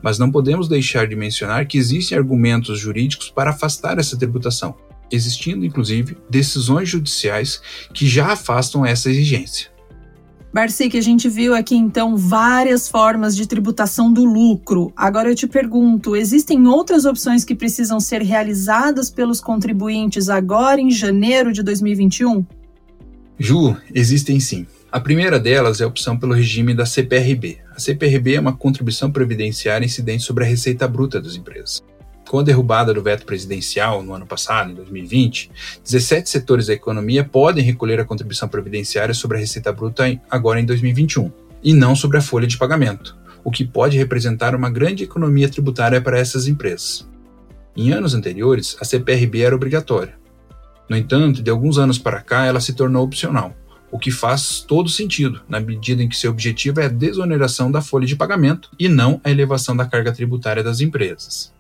Mas 0.00 0.18
não 0.18 0.30
podemos 0.30 0.66
deixar 0.66 1.06
de 1.06 1.14
mencionar 1.14 1.66
que 1.66 1.76
existem 1.76 2.16
argumentos 2.16 2.78
jurídicos 2.78 3.28
para 3.28 3.50
afastar 3.50 3.98
essa 3.98 4.16
tributação, 4.16 4.74
existindo 5.10 5.66
inclusive 5.66 6.16
decisões 6.30 6.88
judiciais 6.88 7.60
que 7.92 8.08
já 8.08 8.32
afastam 8.32 8.86
essa 8.86 9.10
exigência. 9.10 9.71
Barci, 10.52 10.90
a 10.94 11.00
gente 11.00 11.30
viu 11.30 11.54
aqui 11.54 11.74
então 11.74 12.14
várias 12.14 12.86
formas 12.86 13.34
de 13.34 13.48
tributação 13.48 14.12
do 14.12 14.22
lucro. 14.22 14.92
Agora 14.94 15.30
eu 15.30 15.34
te 15.34 15.46
pergunto: 15.46 16.14
existem 16.14 16.66
outras 16.66 17.06
opções 17.06 17.42
que 17.42 17.54
precisam 17.54 17.98
ser 17.98 18.20
realizadas 18.20 19.08
pelos 19.08 19.40
contribuintes 19.40 20.28
agora 20.28 20.78
em 20.78 20.90
janeiro 20.90 21.52
de 21.52 21.62
2021? 21.62 22.44
Ju, 23.38 23.74
existem 23.94 24.38
sim. 24.38 24.66
A 24.90 25.00
primeira 25.00 25.40
delas 25.40 25.80
é 25.80 25.84
a 25.84 25.86
opção 25.86 26.18
pelo 26.18 26.34
regime 26.34 26.74
da 26.74 26.84
CPRB. 26.84 27.58
A 27.74 27.80
CPRB 27.80 28.34
é 28.34 28.40
uma 28.40 28.54
contribuição 28.54 29.10
previdenciária 29.10 29.86
incidente 29.86 30.22
sobre 30.22 30.44
a 30.44 30.46
receita 30.46 30.86
bruta 30.86 31.18
das 31.18 31.34
empresas. 31.34 31.82
Com 32.32 32.38
a 32.38 32.42
derrubada 32.42 32.94
do 32.94 33.02
veto 33.02 33.26
presidencial 33.26 34.02
no 34.02 34.14
ano 34.14 34.24
passado, 34.24 34.70
em 34.70 34.74
2020, 34.74 35.50
17 35.84 36.30
setores 36.30 36.66
da 36.66 36.72
economia 36.72 37.22
podem 37.22 37.62
recolher 37.62 38.00
a 38.00 38.06
contribuição 38.06 38.48
previdenciária 38.48 39.12
sobre 39.12 39.36
a 39.36 39.40
receita 39.40 39.70
bruta 39.70 40.18
agora 40.30 40.58
em 40.58 40.64
2021, 40.64 41.30
e 41.62 41.74
não 41.74 41.94
sobre 41.94 42.16
a 42.16 42.22
folha 42.22 42.46
de 42.46 42.56
pagamento, 42.56 43.14
o 43.44 43.50
que 43.50 43.66
pode 43.66 43.98
representar 43.98 44.54
uma 44.54 44.70
grande 44.70 45.04
economia 45.04 45.46
tributária 45.46 46.00
para 46.00 46.18
essas 46.18 46.48
empresas. 46.48 47.06
Em 47.76 47.92
anos 47.92 48.14
anteriores, 48.14 48.78
a 48.80 48.84
CPRB 48.86 49.42
era 49.42 49.54
obrigatória. 49.54 50.14
No 50.88 50.96
entanto, 50.96 51.42
de 51.42 51.50
alguns 51.50 51.76
anos 51.76 51.98
para 51.98 52.22
cá, 52.22 52.46
ela 52.46 52.60
se 52.60 52.72
tornou 52.72 53.04
opcional, 53.04 53.54
o 53.90 53.98
que 53.98 54.10
faz 54.10 54.64
todo 54.66 54.88
sentido, 54.88 55.42
na 55.46 55.60
medida 55.60 56.02
em 56.02 56.08
que 56.08 56.16
seu 56.16 56.30
objetivo 56.30 56.80
é 56.80 56.86
a 56.86 56.88
desoneração 56.88 57.70
da 57.70 57.82
folha 57.82 58.06
de 58.06 58.16
pagamento 58.16 58.70
e 58.78 58.88
não 58.88 59.20
a 59.22 59.30
elevação 59.30 59.76
da 59.76 59.84
carga 59.84 60.12
tributária 60.12 60.62
das 60.62 60.80
empresas. 60.80 61.52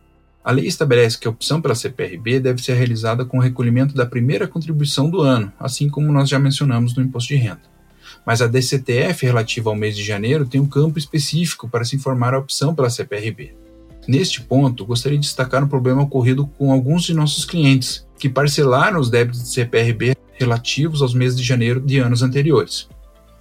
A 0.44 0.50
lei 0.50 0.66
estabelece 0.66 1.18
que 1.18 1.28
a 1.28 1.30
opção 1.30 1.60
pela 1.60 1.74
CPRB 1.74 2.40
deve 2.40 2.60
ser 2.60 2.74
realizada 2.74 3.24
com 3.24 3.38
o 3.38 3.40
recolhimento 3.40 3.94
da 3.94 4.04
primeira 4.04 4.48
contribuição 4.48 5.08
do 5.08 5.20
ano, 5.20 5.52
assim 5.58 5.88
como 5.88 6.12
nós 6.12 6.28
já 6.28 6.38
mencionamos 6.38 6.96
no 6.96 7.02
imposto 7.02 7.28
de 7.28 7.36
renda. 7.36 7.60
Mas 8.26 8.42
a 8.42 8.48
DCTF 8.48 9.24
relativa 9.24 9.70
ao 9.70 9.76
mês 9.76 9.96
de 9.96 10.02
janeiro 10.02 10.44
tem 10.44 10.60
um 10.60 10.66
campo 10.66 10.98
específico 10.98 11.68
para 11.68 11.84
se 11.84 11.94
informar 11.94 12.34
a 12.34 12.38
opção 12.38 12.74
pela 12.74 12.90
CPRB. 12.90 13.54
Neste 14.06 14.40
ponto, 14.40 14.84
gostaria 14.84 15.16
de 15.16 15.24
destacar 15.24 15.62
um 15.62 15.68
problema 15.68 16.02
ocorrido 16.02 16.46
com 16.58 16.72
alguns 16.72 17.04
de 17.04 17.14
nossos 17.14 17.44
clientes, 17.44 18.04
que 18.18 18.28
parcelaram 18.28 18.98
os 18.98 19.08
débitos 19.08 19.44
de 19.44 19.48
CPRB 19.50 20.16
relativos 20.34 21.02
aos 21.02 21.14
meses 21.14 21.38
de 21.38 21.44
janeiro 21.44 21.80
de 21.80 21.98
anos 21.98 22.20
anteriores. 22.20 22.88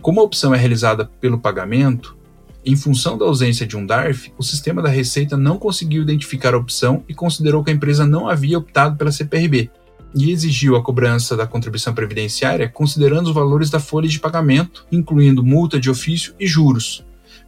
Como 0.04 0.20
a 0.20 0.24
opção 0.24 0.54
é 0.54 0.58
realizada 0.58 1.06
pelo 1.20 1.40
pagamento, 1.40 2.16
Em 2.64 2.76
função 2.76 3.18
da 3.18 3.26
ausência 3.26 3.66
de 3.66 3.76
um 3.76 3.86
DARF, 3.86 4.32
o 4.38 4.44
sistema 4.44 4.82
da 4.82 4.90
Receita 4.90 5.36
não 5.36 5.58
conseguiu 5.58 6.04
identificar 6.04 6.54
a 6.54 6.58
opção 6.58 7.04
e 7.10 7.14
considerou 7.14 7.64
que 7.64 7.72
a 7.72 7.74
empresa 7.74 8.06
não 8.06 8.30
havia 8.30 8.58
optado 8.58 8.96
pela 8.98 9.12
CPRB, 9.12 9.72
e 10.14 10.32
exigiu 10.32 10.76
a 10.76 10.84
cobrança 10.84 11.36
da 11.36 11.48
contribuição 11.48 11.94
previdenciária 11.94 12.70
considerando 12.70 13.28
os 13.28 13.34
valores 13.34 13.70
da 13.70 13.80
folha 13.80 14.08
de 14.08 14.20
pagamento, 14.20 14.86
incluindo 14.92 15.44
multa 15.44 15.80
de 15.80 15.90
ofício 15.90 16.34
e 16.40 16.46
juros, 16.46 17.04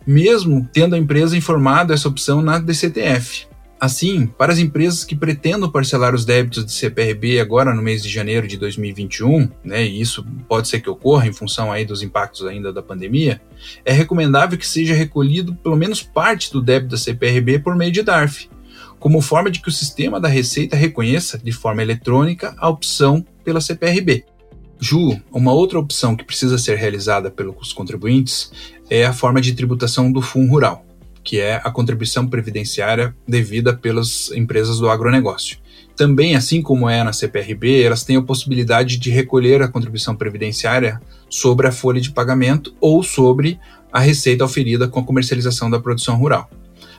mesmo 0.05 0.67
tendo 0.71 0.95
a 0.95 0.97
empresa 0.97 1.37
informado 1.37 1.93
essa 1.93 2.07
opção 2.07 2.41
na 2.41 2.57
DCTF. 2.57 3.47
Assim, 3.83 4.27
para 4.27 4.53
as 4.53 4.59
empresas 4.59 5.03
que 5.03 5.13
pretendam 5.13 5.69
parcelar 5.69 6.15
os 6.15 6.23
débitos 6.23 6.65
de 6.65 6.71
CPRB 6.71 7.41
agora 7.41 7.73
no 7.73 7.81
mês 7.81 8.01
de 8.01 8.07
janeiro 8.07 8.47
de 8.47 8.55
2021, 8.55 9.49
né, 9.61 9.85
e 9.85 9.99
isso 9.99 10.25
pode 10.47 10.69
ser 10.69 10.79
que 10.79 10.89
ocorra 10.89 11.27
em 11.27 11.33
função 11.33 11.69
aí 11.69 11.83
dos 11.83 12.01
impactos 12.01 12.45
ainda 12.45 12.71
da 12.71 12.81
pandemia, 12.81 13.41
é 13.83 13.91
recomendável 13.91 14.57
que 14.57 14.65
seja 14.65 14.93
recolhido 14.93 15.53
pelo 15.55 15.75
menos 15.75 16.01
parte 16.01 16.49
do 16.49 16.61
débito 16.61 16.91
da 16.91 16.97
CPRB 16.97 17.59
por 17.59 17.75
meio 17.75 17.91
de 17.91 18.01
DARF, 18.03 18.49
como 19.01 19.19
forma 19.19 19.51
de 19.51 19.59
que 19.59 19.67
o 19.67 19.73
sistema 19.73 20.17
da 20.17 20.29
Receita 20.29 20.77
reconheça 20.77 21.37
de 21.37 21.51
forma 21.51 21.81
eletrônica 21.81 22.55
a 22.57 22.69
opção 22.69 23.21
pela 23.43 23.59
CPRB. 23.59 24.23
Ju, 24.79 25.19
uma 25.29 25.51
outra 25.51 25.77
opção 25.77 26.15
que 26.15 26.23
precisa 26.23 26.57
ser 26.57 26.77
realizada 26.77 27.29
pelos 27.29 27.73
contribuintes 27.73 28.49
é 28.89 29.05
a 29.05 29.11
forma 29.11 29.41
de 29.41 29.53
tributação 29.53 30.09
do 30.09 30.21
Fundo 30.21 30.51
Rural, 30.51 30.85
que 31.23 31.39
é 31.39 31.61
a 31.63 31.71
contribuição 31.71 32.27
previdenciária 32.27 33.15
devida 33.27 33.73
pelas 33.73 34.31
empresas 34.31 34.79
do 34.79 34.89
agronegócio. 34.89 35.57
Também, 35.95 36.35
assim 36.35 36.61
como 36.61 36.89
é 36.89 37.03
na 37.03 37.13
CPRB, 37.13 37.83
elas 37.83 38.03
têm 38.03 38.17
a 38.17 38.21
possibilidade 38.21 38.97
de 38.97 39.11
recolher 39.11 39.61
a 39.61 39.67
contribuição 39.67 40.15
previdenciária 40.15 40.99
sobre 41.29 41.67
a 41.67 41.71
folha 41.71 42.01
de 42.01 42.11
pagamento 42.11 42.75
ou 42.81 43.03
sobre 43.03 43.59
a 43.91 43.99
receita 43.99 44.43
oferida 44.43 44.87
com 44.87 44.99
a 44.99 45.03
comercialização 45.03 45.69
da 45.69 45.79
produção 45.79 46.17
rural. 46.17 46.49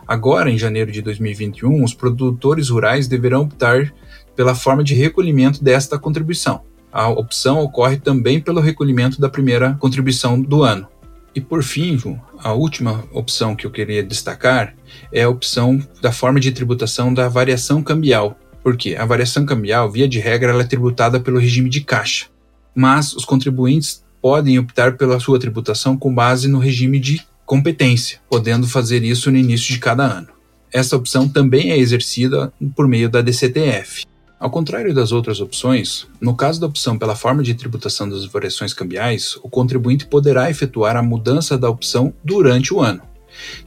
Agora, 0.07 0.51
em 0.51 0.59
janeiro 0.59 0.93
de 0.93 1.03
2021, 1.03 1.83
os 1.83 1.93
produtores 1.93 2.69
rurais 2.69 3.09
deverão 3.09 3.43
optar 3.43 3.93
pela 4.37 4.55
forma 4.55 4.85
de 4.85 4.95
recolhimento 4.95 5.63
desta 5.63 5.99
contribuição. 5.99 6.63
A 6.93 7.09
opção 7.09 7.61
ocorre 7.61 7.97
também 7.97 8.41
pelo 8.41 8.61
recolhimento 8.61 9.21
da 9.21 9.29
primeira 9.29 9.75
contribuição 9.81 10.41
do 10.41 10.63
ano. 10.63 10.87
E 11.35 11.41
por 11.41 11.65
fim, 11.65 11.99
a 12.39 12.53
última 12.53 13.05
opção 13.13 13.57
que 13.57 13.67
eu 13.67 13.71
queria 13.71 14.03
destacar 14.03 14.75
é 15.13 15.23
a 15.25 15.29
opção 15.29 15.83
da 16.01 16.13
forma 16.13 16.39
de 16.39 16.53
tributação 16.53 17.13
da 17.13 17.29
variação 17.29 17.83
cambial. 17.83 18.39
Porque 18.63 18.95
a 18.95 19.05
variação 19.05 19.45
cambial, 19.45 19.91
via 19.91 20.09
de 20.09 20.21
regra, 20.21 20.53
ela 20.53 20.63
é 20.63 20.67
tributada 20.67 21.19
pelo 21.19 21.39
regime 21.39 21.69
de 21.69 21.81
caixa. 21.81 22.27
Mas 22.75 23.13
os 23.15 23.25
contribuintes 23.25 24.05
podem 24.23 24.59
optar 24.59 24.97
pela 24.97 25.21
sua 25.21 25.39
tributação 25.39 25.97
com 25.97 26.15
base 26.15 26.49
no 26.49 26.59
regime 26.59 26.99
de 26.99 27.21
competência, 27.45 28.21
podendo 28.31 28.67
fazer 28.67 29.03
isso 29.03 29.31
no 29.31 29.37
início 29.37 29.75
de 29.75 29.81
cada 29.81 30.05
ano. 30.05 30.29
Essa 30.73 30.97
opção 30.97 31.29
também 31.29 31.73
é 31.73 31.79
exercida 31.79 32.53
por 32.75 32.89
meio 32.89 33.09
da 33.09 33.21
DCTF. 33.21 34.05
Ao 34.45 34.51
contrário 34.51 34.93
das 34.93 35.11
outras 35.11 35.41
opções, 35.41 36.07
no 36.21 36.37
caso 36.37 36.61
da 36.61 36.67
opção 36.67 36.99
pela 36.99 37.17
forma 37.17 37.43
de 37.43 37.55
tributação 37.55 38.07
das 38.07 38.27
variações 38.27 38.75
cambiais, 38.75 39.39
o 39.43 39.49
contribuinte 39.49 40.05
poderá 40.05 40.51
efetuar 40.51 40.99
a 40.99 41.03
mudança 41.03 41.57
da 41.57 41.71
opção 41.71 42.13
durante 42.23 42.75
o 42.75 42.79
ano, 42.79 43.01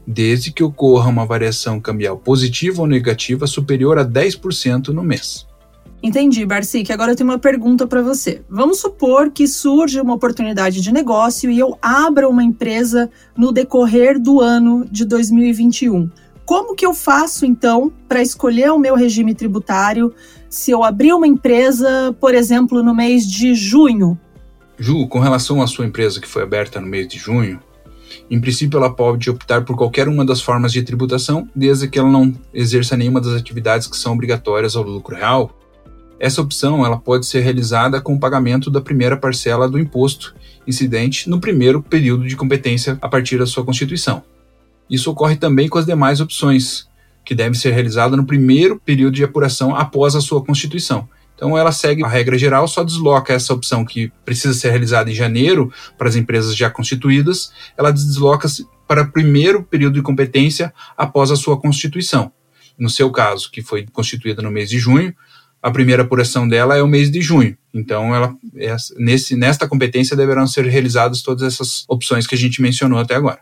desde 0.06 0.52
que 0.52 0.64
ocorra 0.64 1.10
uma 1.10 1.26
variação 1.26 1.80
cambial 1.80 2.16
positiva 2.16 2.80
ou 2.80 2.88
negativa 2.88 3.48
superior 3.48 3.98
a 3.98 4.06
10% 4.06 4.90
no 4.90 5.02
mês. 5.02 5.48
Entendi, 6.04 6.46
Barcic. 6.46 6.92
Agora 6.92 7.14
eu 7.14 7.16
tenho 7.16 7.32
uma 7.32 7.40
pergunta 7.40 7.88
para 7.88 8.04
você. 8.04 8.44
Vamos 8.48 8.80
supor 8.80 9.32
que 9.32 9.48
surge 9.48 10.00
uma 10.00 10.14
oportunidade 10.14 10.80
de 10.80 10.94
negócio 10.94 11.50
e 11.50 11.58
eu 11.58 11.76
abra 11.82 12.30
uma 12.30 12.44
empresa 12.44 13.10
no 13.36 13.52
decorrer 13.52 14.22
do 14.22 14.42
ano 14.42 14.86
de 14.92 15.06
2021. 15.06 16.08
Como 16.48 16.76
que 16.76 16.86
eu 16.86 16.94
faço 16.94 17.46
então 17.46 17.92
para 18.08 18.22
escolher 18.22 18.72
o 18.72 18.80
meu 18.80 18.96
regime 18.96 19.36
tributário 19.36 20.14
se 20.50 20.72
eu 20.72 20.84
abrir 20.84 21.14
uma 21.14 21.28
empresa, 21.28 22.16
por 22.20 22.34
exemplo, 22.34 22.84
no 22.84 22.96
mês 22.96 23.30
de 23.30 23.54
junho? 23.54 24.18
Ju, 24.78 25.08
com 25.08 25.20
relação 25.20 25.62
à 25.62 25.68
sua 25.68 25.86
empresa 25.86 26.22
que 26.22 26.28
foi 26.28 26.44
aberta 26.44 26.80
no 26.80 26.88
mês 26.88 27.08
de 27.08 27.18
junho, 27.18 27.60
em 28.30 28.40
princípio 28.40 28.78
ela 28.78 28.94
pode 28.94 29.30
optar 29.30 29.66
por 29.66 29.76
qualquer 29.76 30.08
uma 30.08 30.26
das 30.26 30.42
formas 30.42 30.72
de 30.72 30.84
tributação, 30.84 31.48
desde 31.56 31.88
que 31.88 31.98
ela 31.98 32.10
não 32.10 32.34
exerça 32.54 32.96
nenhuma 32.96 33.20
das 33.20 33.34
atividades 33.34 33.88
que 33.88 33.98
são 33.98 34.14
obrigatórias 34.14 34.76
ao 34.76 34.84
lucro 34.84 35.16
real 35.16 35.52
essa 36.20 36.42
opção 36.42 36.86
ela 36.86 36.98
pode 36.98 37.26
ser 37.26 37.42
realizada 37.42 38.02
com 38.02 38.16
o 38.16 38.20
pagamento 38.20 38.72
da 38.72 38.82
primeira 38.82 39.16
parcela 39.16 39.70
do 39.70 39.80
imposto 39.80 40.36
incidente 40.66 41.30
no 41.30 41.40
primeiro 41.40 41.82
período 41.82 42.28
de 42.28 42.36
competência 42.36 42.98
a 43.02 43.08
partir 43.08 43.38
da 43.38 43.46
sua 43.46 43.64
constituição. 43.64 44.24
Isso 44.90 45.12
ocorre 45.12 45.36
também 45.36 45.70
com 45.70 45.78
as 45.78 45.86
demais 45.86 46.20
opções, 46.20 46.87
que 47.28 47.36
devem 47.36 47.54
ser 47.54 47.72
realizadas 47.74 48.18
no 48.18 48.26
primeiro 48.26 48.80
período 48.80 49.16
de 49.16 49.24
apuração 49.24 49.76
após 49.76 50.16
a 50.16 50.22
sua 50.22 50.42
constituição. 50.42 51.10
Então 51.36 51.58
ela 51.58 51.74
segue 51.74 52.02
a 52.02 52.08
regra 52.08 52.38
geral, 52.38 52.66
só 52.70 52.86
desloca 52.86 53.34
essa 53.34 53.54
opção 53.54 53.84
que 53.84 54.10
precisa 54.24 54.54
ser 54.54 54.70
realizada 54.70 55.12
em 55.12 55.14
janeiro 55.14 55.70
para 55.98 56.08
as 56.08 56.16
empresas 56.16 56.56
já 56.56 56.70
constituídas, 56.70 57.52
ela 57.78 57.92
desloca-se 57.92 58.66
para 58.88 59.02
o 59.02 59.12
primeiro 59.12 59.62
período 59.62 59.96
de 59.96 60.02
competência 60.02 60.74
após 60.96 61.30
a 61.30 61.36
sua 61.36 61.60
constituição. 61.60 62.32
No 62.80 62.90
seu 62.90 63.12
caso, 63.12 63.52
que 63.52 63.62
foi 63.62 63.86
constituída 63.92 64.42
no 64.42 64.50
mês 64.50 64.70
de 64.70 64.80
junho, 64.80 65.14
a 65.62 65.70
primeira 65.70 66.04
apuração 66.04 66.48
dela 66.48 66.78
é 66.78 66.82
o 66.82 66.88
mês 66.88 67.12
de 67.12 67.20
junho. 67.20 67.58
Então, 67.74 68.16
ela, 68.16 68.34
nesse, 68.98 69.36
nesta 69.36 69.68
competência 69.68 70.16
deverão 70.16 70.48
ser 70.48 70.66
realizadas 70.66 71.22
todas 71.22 71.44
essas 71.44 71.84
opções 71.90 72.26
que 72.26 72.36
a 72.36 72.38
gente 72.38 72.62
mencionou 72.62 73.00
até 73.00 73.16
agora. 73.16 73.42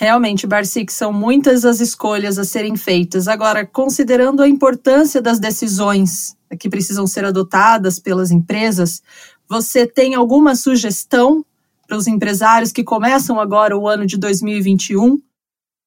Realmente, 0.00 0.46
Barcic, 0.46 0.92
são 0.92 1.12
muitas 1.12 1.64
as 1.64 1.80
escolhas 1.80 2.38
a 2.38 2.44
serem 2.44 2.76
feitas. 2.76 3.28
Agora, 3.28 3.64
considerando 3.64 4.42
a 4.42 4.48
importância 4.48 5.22
das 5.22 5.38
decisões 5.38 6.36
que 6.58 6.68
precisam 6.68 7.06
ser 7.06 7.24
adotadas 7.24 7.98
pelas 7.98 8.30
empresas, 8.30 9.02
você 9.48 9.86
tem 9.86 10.14
alguma 10.14 10.54
sugestão 10.56 11.44
para 11.86 11.96
os 11.96 12.06
empresários 12.06 12.72
que 12.72 12.82
começam 12.82 13.38
agora 13.38 13.76
o 13.76 13.86
ano 13.86 14.06
de 14.06 14.16
2021 14.16 15.18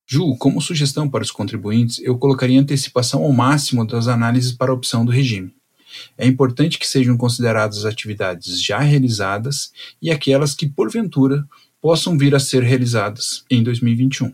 Ju, 0.10 0.38
como 0.38 0.62
sugestão 0.62 1.10
para 1.10 1.22
os 1.22 1.32
contribuintes, 1.32 2.00
eu 2.00 2.17
colocaria 2.17 2.62
antecipação 2.62 3.24
ao 3.24 3.34
máximo 3.34 3.86
das 3.86 4.08
análises 4.08 4.54
para 4.54 4.72
a 4.72 4.74
opção 4.74 5.04
do 5.04 5.12
regime. 5.12 5.54
É 6.17 6.26
importante 6.26 6.80
que 6.80 6.88
sejam 6.88 7.17
consideradas 7.17 7.80
as 7.80 7.86
atividades 7.86 8.63
já 8.63 8.80
realizadas 8.80 9.70
e 10.02 10.10
aquelas 10.10 10.54
que, 10.54 10.70
porventura, 10.70 11.46
possam 11.88 12.17
vir 12.17 12.36
a 12.36 12.39
ser 12.39 12.63
realizadas 12.63 13.45
em 13.50 13.63
2021. 13.63 14.34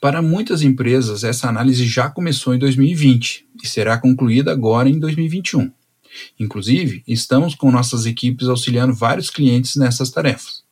Para 0.00 0.22
muitas 0.22 0.62
empresas, 0.62 1.22
essa 1.22 1.46
análise 1.46 1.86
já 1.86 2.08
começou 2.08 2.54
em 2.54 2.58
2020 2.58 3.46
e 3.62 3.68
será 3.68 3.98
concluída 3.98 4.50
agora 4.50 4.88
em 4.88 4.98
2021. 4.98 5.70
Inclusive, 6.40 7.02
estamos 7.06 7.54
com 7.54 7.70
nossas 7.70 8.06
equipes 8.06 8.48
auxiliando 8.48 8.94
vários 8.94 9.28
clientes 9.28 9.76
nessas 9.76 10.08
tarefas. 10.08 10.62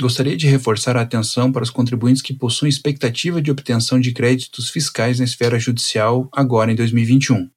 Gostaria 0.00 0.36
de 0.36 0.48
reforçar 0.48 0.96
a 0.96 1.02
atenção 1.02 1.52
para 1.52 1.62
os 1.62 1.70
contribuintes 1.70 2.20
que 2.20 2.34
possuem 2.34 2.68
expectativa 2.68 3.40
de 3.40 3.52
obtenção 3.52 4.00
de 4.00 4.10
créditos 4.10 4.68
fiscais 4.68 5.20
na 5.20 5.24
esfera 5.24 5.56
judicial 5.56 6.28
agora 6.32 6.72
em 6.72 6.74
2021, 6.74 7.48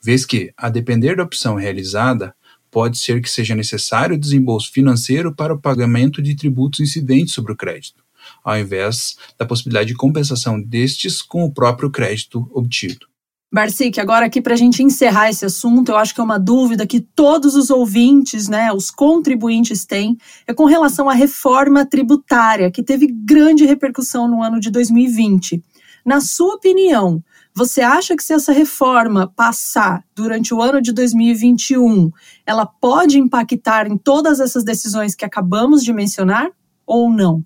vez 0.00 0.24
que, 0.24 0.52
a 0.56 0.68
depender 0.68 1.16
da 1.16 1.24
opção 1.24 1.56
realizada, 1.56 2.32
pode 2.76 2.98
ser 2.98 3.22
que 3.22 3.30
seja 3.30 3.54
necessário 3.54 4.18
desembolso 4.18 4.70
financeiro 4.70 5.34
para 5.34 5.54
o 5.54 5.58
pagamento 5.58 6.20
de 6.20 6.36
tributos 6.36 6.80
incidentes 6.80 7.32
sobre 7.32 7.50
o 7.50 7.56
crédito, 7.56 8.04
ao 8.44 8.58
invés 8.58 9.16
da 9.38 9.46
possibilidade 9.46 9.88
de 9.88 9.94
compensação 9.94 10.60
destes 10.60 11.22
com 11.22 11.42
o 11.42 11.50
próprio 11.50 11.90
crédito 11.90 12.46
obtido. 12.52 13.06
Barcic, 13.50 13.98
agora 13.98 14.26
aqui 14.26 14.42
para 14.42 14.52
a 14.52 14.58
gente 14.58 14.82
encerrar 14.82 15.30
esse 15.30 15.46
assunto, 15.46 15.88
eu 15.88 15.96
acho 15.96 16.14
que 16.14 16.20
é 16.20 16.24
uma 16.24 16.38
dúvida 16.38 16.86
que 16.86 17.00
todos 17.00 17.54
os 17.54 17.70
ouvintes, 17.70 18.46
né, 18.46 18.70
os 18.70 18.90
contribuintes 18.90 19.86
têm, 19.86 20.18
é 20.46 20.52
com 20.52 20.66
relação 20.66 21.08
à 21.08 21.14
reforma 21.14 21.86
tributária, 21.86 22.70
que 22.70 22.82
teve 22.82 23.06
grande 23.06 23.64
repercussão 23.64 24.28
no 24.28 24.42
ano 24.42 24.60
de 24.60 24.70
2020. 24.70 25.64
Na 26.04 26.20
sua 26.20 26.56
opinião, 26.56 27.24
você 27.56 27.80
acha 27.80 28.14
que 28.14 28.22
se 28.22 28.34
essa 28.34 28.52
reforma 28.52 29.32
passar 29.34 30.04
durante 30.14 30.52
o 30.52 30.60
ano 30.60 30.82
de 30.82 30.92
2021, 30.92 32.10
ela 32.44 32.66
pode 32.66 33.18
impactar 33.18 33.86
em 33.86 33.96
todas 33.96 34.40
essas 34.40 34.62
decisões 34.62 35.14
que 35.14 35.24
acabamos 35.24 35.82
de 35.82 35.90
mencionar 35.90 36.50
ou 36.86 37.10
não? 37.10 37.42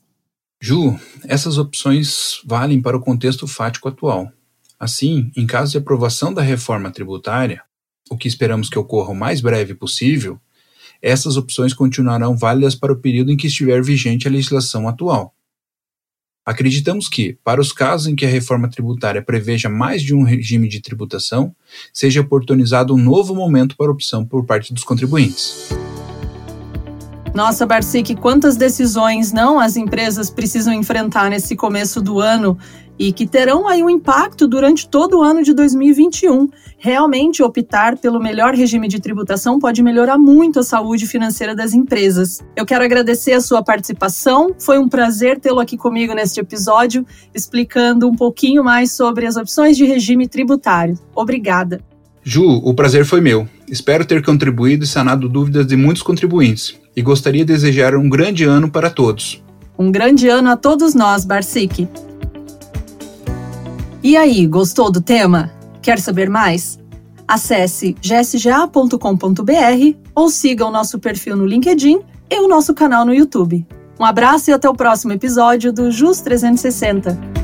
Ju, 0.60 0.98
essas 1.28 1.58
opções 1.58 2.40
valem 2.44 2.82
para 2.82 2.96
o 2.96 3.00
contexto 3.00 3.46
fático 3.46 3.88
atual. 3.88 4.28
Assim, 4.80 5.30
em 5.36 5.46
caso 5.46 5.70
de 5.70 5.78
aprovação 5.78 6.34
da 6.34 6.42
reforma 6.42 6.90
tributária, 6.90 7.62
o 8.10 8.16
que 8.16 8.26
esperamos 8.26 8.68
que 8.68 8.80
ocorra 8.80 9.12
o 9.12 9.16
mais 9.16 9.40
breve 9.40 9.74
possível, 9.74 10.40
essas 11.00 11.36
opções 11.36 11.72
continuarão 11.72 12.36
válidas 12.36 12.74
para 12.74 12.92
o 12.92 13.00
período 13.00 13.30
em 13.30 13.36
que 13.36 13.46
estiver 13.46 13.80
vigente 13.80 14.26
a 14.26 14.30
legislação 14.30 14.88
atual. 14.88 15.32
Acreditamos 16.44 17.08
que, 17.08 17.38
para 17.44 17.60
os 17.60 17.70
casos 17.70 18.06
em 18.06 18.16
que 18.16 18.24
a 18.24 18.28
reforma 18.28 18.68
tributária 18.68 19.22
preveja 19.22 19.68
mais 19.68 20.02
de 20.02 20.14
um 20.14 20.22
regime 20.22 20.68
de 20.68 20.80
tributação, 20.80 21.54
seja 21.92 22.22
oportunizado 22.22 22.94
um 22.94 22.98
novo 22.98 23.34
momento 23.34 23.76
para 23.76 23.90
opção 23.90 24.24
por 24.24 24.44
parte 24.46 24.72
dos 24.72 24.82
contribuintes. 24.82 25.68
Nossa, 27.34 27.64
Barcic, 27.64 28.16
quantas 28.16 28.56
decisões 28.56 29.32
não 29.32 29.60
as 29.60 29.76
empresas 29.76 30.30
precisam 30.30 30.72
enfrentar 30.72 31.30
nesse 31.30 31.54
começo 31.54 32.00
do 32.00 32.18
ano 32.18 32.58
e 33.00 33.12
que 33.12 33.26
terão 33.26 33.66
aí 33.66 33.82
um 33.82 33.88
impacto 33.88 34.46
durante 34.46 34.86
todo 34.86 35.18
o 35.18 35.22
ano 35.22 35.42
de 35.42 35.54
2021. 35.54 36.50
Realmente, 36.76 37.42
optar 37.42 37.96
pelo 37.96 38.20
melhor 38.20 38.54
regime 38.54 38.88
de 38.88 39.00
tributação 39.00 39.58
pode 39.58 39.82
melhorar 39.82 40.18
muito 40.18 40.60
a 40.60 40.62
saúde 40.62 41.06
financeira 41.06 41.54
das 41.56 41.72
empresas. 41.72 42.40
Eu 42.54 42.66
quero 42.66 42.84
agradecer 42.84 43.32
a 43.32 43.40
sua 43.40 43.64
participação. 43.64 44.54
Foi 44.58 44.78
um 44.78 44.86
prazer 44.86 45.40
tê-lo 45.40 45.60
aqui 45.60 45.78
comigo 45.78 46.12
neste 46.12 46.40
episódio, 46.40 47.06
explicando 47.34 48.06
um 48.06 48.14
pouquinho 48.14 48.62
mais 48.62 48.92
sobre 48.92 49.26
as 49.26 49.36
opções 49.36 49.78
de 49.78 49.86
regime 49.86 50.28
tributário. 50.28 50.98
Obrigada. 51.14 51.80
Ju, 52.22 52.60
o 52.62 52.74
prazer 52.74 53.06
foi 53.06 53.22
meu. 53.22 53.48
Espero 53.66 54.04
ter 54.04 54.22
contribuído 54.22 54.84
e 54.84 54.86
sanado 54.86 55.26
dúvidas 55.26 55.66
de 55.66 55.74
muitos 55.74 56.02
contribuintes 56.02 56.78
e 56.94 57.00
gostaria 57.00 57.46
de 57.46 57.52
desejar 57.54 57.96
um 57.96 58.10
grande 58.10 58.44
ano 58.44 58.70
para 58.70 58.90
todos. 58.90 59.42
Um 59.78 59.90
grande 59.90 60.28
ano 60.28 60.50
a 60.50 60.56
todos 60.56 60.94
nós, 60.94 61.24
Barsic. 61.24 61.88
E 64.02 64.16
aí, 64.16 64.46
gostou 64.46 64.90
do 64.90 65.00
tema? 65.00 65.50
Quer 65.82 65.98
saber 66.00 66.30
mais? 66.30 66.78
Acesse 67.28 67.94
gsga.com.br 68.00 68.96
ou 70.14 70.30
siga 70.30 70.64
o 70.66 70.70
nosso 70.70 70.98
perfil 70.98 71.36
no 71.36 71.46
LinkedIn 71.46 72.00
e 72.30 72.40
o 72.40 72.48
nosso 72.48 72.72
canal 72.72 73.04
no 73.04 73.14
YouTube. 73.14 73.66
Um 73.98 74.04
abraço 74.04 74.50
e 74.50 74.54
até 74.54 74.68
o 74.68 74.74
próximo 74.74 75.12
episódio 75.12 75.70
do 75.70 75.90
JUS 75.90 76.22
360. 76.22 77.39